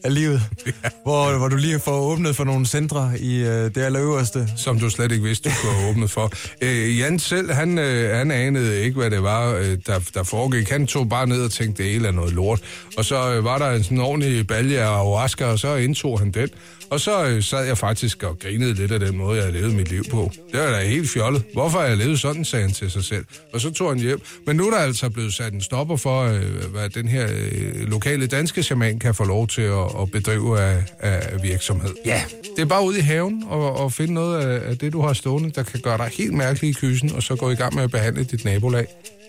af, 0.04 0.14
livet, 0.14 0.42
ja. 0.66 0.72
hvor, 1.04 1.38
hvor 1.38 1.48
du 1.48 1.56
lige 1.56 1.80
får 1.80 2.00
åbnet 2.00 2.36
for 2.36 2.44
nogle 2.44 2.66
centre 2.66 3.14
i 3.20 3.44
øh, 3.44 3.48
det 3.48 3.78
allerøverste. 3.78 4.48
som 4.58 4.80
du 4.80 4.90
slet 4.90 5.12
ikke 5.12 5.24
vidste, 5.24 5.50
du 5.50 5.56
kunne 5.62 5.74
have 5.74 5.90
åbnet 5.90 6.12
for. 6.12 6.32
Øh, 6.62 7.00
Jan 7.00 7.20
selv, 7.20 7.52
han, 7.52 7.78
øh, 7.78 8.16
han 8.18 8.32
anede 8.32 8.82
ikke, 8.84 9.00
hvad 9.00 9.12
det 9.12 9.24
var, 9.24 9.54
øh, 9.54 9.78
der, 9.88 10.00
der 10.14 10.24
foregik. 10.24 10.70
Han 10.70 10.88
tog 10.88 11.10
bare 11.10 11.28
ned 11.28 11.44
og 11.44 11.52
tænkte, 11.52 11.84
det 11.84 11.92
hele 11.92 12.08
er 12.08 12.12
noget 12.12 12.34
lort. 12.34 12.62
Og 12.98 13.06
så 13.06 13.34
øh, 13.34 13.44
var 13.44 13.58
der 13.58 13.72
en 13.72 13.84
sådan 13.84 14.00
ordentlig 14.00 14.48
balje 14.48 14.80
af 14.80 14.88
ayahuasca, 14.88 15.46
og 15.46 15.60
så 15.60 15.76
indtog 15.76 16.20
han 16.20 16.32
den. 16.32 16.50
Og 16.92 17.00
så 17.00 17.26
øh, 17.26 17.44
sad 17.44 17.66
jeg 17.66 17.78
faktisk 17.78 18.24
og 18.24 18.40
grinede 18.40 18.74
lidt 18.74 18.92
af 18.92 19.00
den 19.00 19.18
måde, 19.18 19.36
jeg 19.36 19.46
havde 19.46 19.58
levet 19.58 19.76
mit 19.76 19.90
liv 19.90 20.04
på. 20.12 20.32
Det 20.52 20.60
var 20.60 20.70
da 20.70 20.84
helt 20.84 21.10
fjollet. 21.10 21.44
Hvorfor 21.54 21.80
har 21.80 21.86
jeg 21.86 21.98
levet 21.98 22.20
sådan, 22.20 22.46
sagde 22.46 22.66
han 22.66 22.74
til 22.74 22.92
sig 22.92 23.04
selv. 23.04 23.26
Og 23.54 23.62
så 23.62 23.72
tog 23.72 23.90
han 23.90 24.00
hjem. 24.00 24.22
Men 24.46 24.56
nu 24.56 24.68
er 24.68 24.72
der 24.72 24.78
altså 24.78 25.10
blevet 25.10 25.34
sat 25.34 25.54
en 25.54 25.62
stopper 25.62 25.96
for, 25.96 26.24
øh, 26.24 26.72
hvad 26.72 26.90
den 26.90 27.08
her 27.08 27.21
øh, 27.30 27.90
lokale 27.90 28.28
danske 28.28 28.64
shaman 28.64 29.00
kan 29.00 29.16
få 29.16 29.24
lov 29.24 29.48
til 29.48 29.62
at, 29.62 30.02
at 30.02 30.12
bedrive 30.12 30.60
af, 30.60 30.84
af 31.00 31.44
virksomhed. 31.44 31.94
Ja. 32.06 32.24
Det 32.56 32.62
er 32.62 32.66
bare 32.66 32.86
ude 32.86 32.98
i 32.98 33.02
haven 33.02 33.44
og, 33.48 33.78
og 33.78 33.94
finde 33.94 34.14
noget 34.14 34.46
af, 34.46 34.70
af 34.70 34.78
det, 34.78 34.94
du 34.94 35.02
har 35.02 35.14
stående, 35.14 35.52
der 35.52 35.64
kan 35.64 35.80
gøre 35.80 35.98
dig 35.98 36.10
helt 36.18 36.34
mærkelig 36.34 36.70
i 36.70 36.74
kysen, 36.74 37.12
og 37.16 37.24
så 37.24 37.36
gå 37.36 37.50
i 37.50 37.56
gang 37.56 37.76
med 37.76 37.84
at 37.84 37.92
behandle 37.92 38.24
dit 38.24 38.46
nabolag. 38.46 38.86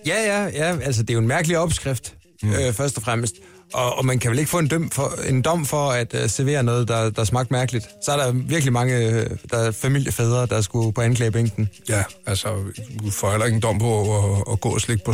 Ja, 0.07 0.15
ja, 0.27 0.45
ja, 0.45 0.77
altså 0.81 1.03
det 1.03 1.11
er 1.11 1.15
jo 1.15 1.21
en 1.21 1.29
mærkelig 1.29 1.59
opskrift. 1.59 2.15
mm. 2.43 2.53
øh, 2.53 2.73
først 2.73 2.97
og 2.97 3.03
fremmest. 3.03 3.35
Og, 3.75 3.99
og 3.99 4.05
man 4.07 4.19
kan 4.19 4.31
vel 4.31 4.39
ikke 4.39 4.51
få 4.51 4.59
en, 4.59 4.69
døm 4.69 4.91
for, 4.91 5.13
en 5.29 5.43
dom 5.43 5.67
for 5.67 5.91
at 5.91 6.15
uh, 6.15 6.31
servere 6.31 6.63
noget, 6.63 6.89
der, 6.89 7.11
der 7.11 7.25
smagte 7.25 7.53
mærkeligt. 7.53 7.87
Så 8.05 8.13
er 8.13 8.17
der 8.17 8.33
virkelig 8.33 8.73
mange 8.73 8.97
øh, 9.09 9.31
der 9.51 9.57
er 9.59 9.71
familiefædre, 9.71 10.47
der 10.47 10.61
skulle 10.61 10.93
på 10.93 11.01
anklagebænken. 11.01 11.69
Ja, 11.89 12.03
altså, 12.27 12.49
du 13.05 13.11
får 13.11 13.31
heller 13.31 13.47
ikke 13.47 13.57
en 13.57 13.63
dom 13.63 13.79
på 13.79 14.17
at, 14.19 14.53
at 14.53 14.61
gå 14.61 14.69
og 14.69 14.81
slikke 14.81 15.05
på 15.05 15.13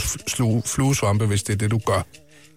fluesvampe, 0.66 1.26
hvis 1.26 1.42
det 1.42 1.52
er 1.52 1.56
det, 1.56 1.70
du 1.70 1.78
gør. 1.86 2.06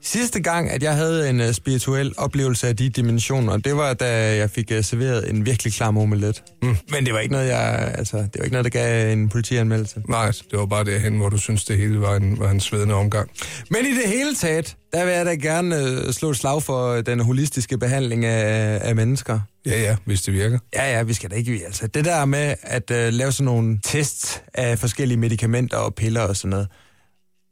Sidste 0.03 0.41
gang, 0.41 0.69
at 0.69 0.83
jeg 0.83 0.95
havde 0.95 1.29
en 1.29 1.41
uh, 1.41 1.51
spirituel 1.51 2.13
oplevelse 2.17 2.67
af 2.67 2.75
de 2.75 2.89
dimensioner, 2.89 3.57
det 3.57 3.75
var, 3.77 3.93
da 3.93 4.35
jeg 4.35 4.49
fik 4.49 4.71
uh, 4.71 4.83
serveret 4.83 5.29
en 5.29 5.45
virkelig 5.45 5.73
klam 5.73 5.97
omelet. 5.97 6.43
Mm. 6.61 6.77
Men 6.91 7.05
det 7.05 7.13
var 7.13 7.19
ikke 7.19 7.31
noget, 7.31 7.47
jeg, 7.47 7.93
altså, 7.97 8.17
det 8.17 8.31
var 8.37 8.43
ikke 8.43 8.53
noget, 8.53 8.73
der 8.73 8.79
gav 8.79 9.13
en 9.13 9.29
politianmeldelse. 9.29 10.01
Nej, 10.07 10.31
det 10.51 10.59
var 10.59 10.65
bare 10.65 10.83
derhen, 10.83 11.17
hvor 11.17 11.29
du 11.29 11.37
synes, 11.37 11.65
det 11.65 11.77
hele 11.77 12.01
var 12.01 12.15
en, 12.15 12.39
var 12.39 12.51
en 12.51 12.59
svedende 12.59 12.95
omgang. 12.95 13.29
Men 13.69 13.85
i 13.85 13.89
det 13.89 14.09
hele 14.09 14.35
taget, 14.35 14.75
der 14.93 15.05
vil 15.05 15.13
jeg 15.13 15.25
da 15.25 15.33
gerne 15.33 16.01
uh, 16.07 16.11
slå 16.11 16.29
et 16.29 16.37
slag 16.37 16.63
for 16.63 17.01
den 17.01 17.19
holistiske 17.19 17.77
behandling 17.77 18.25
af, 18.25 18.79
af 18.81 18.95
mennesker. 18.95 19.39
Ja, 19.65 19.81
ja, 19.81 19.95
hvis 20.05 20.21
det 20.21 20.33
virker. 20.33 20.59
Ja, 20.75 20.97
ja, 20.97 21.03
vi 21.03 21.13
skal 21.13 21.31
da 21.31 21.35
ikke... 21.35 21.61
Altså, 21.65 21.87
det 21.87 22.05
der 22.05 22.25
med 22.25 22.55
at 22.61 22.91
uh, 22.91 22.97
lave 22.97 23.31
sådan 23.31 23.45
nogle 23.45 23.79
tests 23.83 24.41
af 24.53 24.79
forskellige 24.79 25.17
medicamenter 25.17 25.77
og 25.77 25.95
piller 25.95 26.21
og 26.21 26.35
sådan 26.37 26.49
noget, 26.49 26.67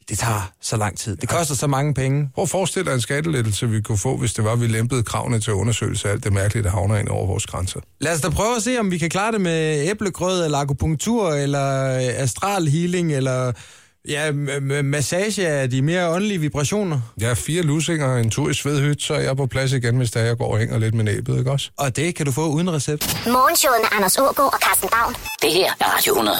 det 0.10 0.18
tager 0.18 0.51
så 0.62 0.78
lang 0.78 0.98
tid. 0.98 1.16
Det 1.16 1.30
koster 1.30 1.56
så 1.56 1.68
mange 1.68 1.94
penge. 1.94 2.30
Prøv 2.36 2.44
at 2.44 2.50
forestille 2.50 2.86
dig 2.86 2.96
en 2.96 3.01
skattelettelse, 3.01 3.70
vi 3.70 3.82
kunne 3.82 3.98
få, 3.98 4.18
hvis 4.18 4.34
det 4.34 4.44
var, 4.44 4.51
at 4.51 4.62
vi 4.62 4.68
lempede 4.68 5.04
kravene 5.04 5.39
til 5.39 5.54
undersøgelse 5.54 6.08
af 6.08 6.12
alt 6.12 6.24
det 6.24 6.34
mærkelige, 6.34 6.63
der 6.63 6.70
havner 6.70 6.98
ind 6.98 7.08
over 7.08 7.28
vores 7.28 7.46
grænser. 7.46 7.80
Lad 8.01 8.13
os 8.13 8.22
da 8.22 8.30
prøve 8.30 8.56
at 8.56 8.63
se, 8.63 8.80
om 8.80 8.92
vi 8.92 8.98
kan 8.98 9.10
klare 9.10 9.32
det 9.32 9.42
med 9.42 9.89
æblegrød, 9.89 10.46
eller 10.46 10.58
akupunktur, 10.58 11.30
eller 11.30 11.89
astral 12.24 12.68
healing, 12.68 13.13
eller 13.13 13.51
ja, 14.08 14.32
massage 14.84 15.48
af 15.48 15.70
de 15.70 15.82
mere 15.82 16.10
åndelige 16.10 16.39
vibrationer. 16.39 17.01
Ja, 17.22 17.34
fire 17.34 17.62
lusinger, 17.62 18.18
en 18.18 18.30
tur 18.30 18.50
i 18.50 18.54
svedhyt, 18.54 19.01
så 19.04 19.13
er 19.13 19.20
jeg 19.20 19.38
på 19.38 19.46
plads 19.46 19.74
igen, 19.74 19.98
hvis 19.98 20.12
der 20.12 20.20
jeg 20.20 20.38
går 20.38 20.51
og 20.54 20.58
hænger 20.60 20.78
lidt 20.78 20.96
med 20.96 21.04
næbet, 21.04 21.38
ikke 21.38 21.51
også? 21.51 21.72
Og 21.78 21.96
det 21.96 22.16
kan 22.16 22.25
du 22.25 22.32
få 22.32 22.48
uden 22.48 22.74
recept. 22.74 23.22
Morgenshowet 23.25 23.80
med 23.82 23.89
Anders 23.98 24.18
Ågaard 24.18 24.54
og 24.54 24.60
Carsten 24.60 24.89
Baum. 24.92 25.16
Det 25.42 25.54
her 25.54 25.72
er 25.80 25.86
Radio 25.86 26.13
100. 26.13 26.38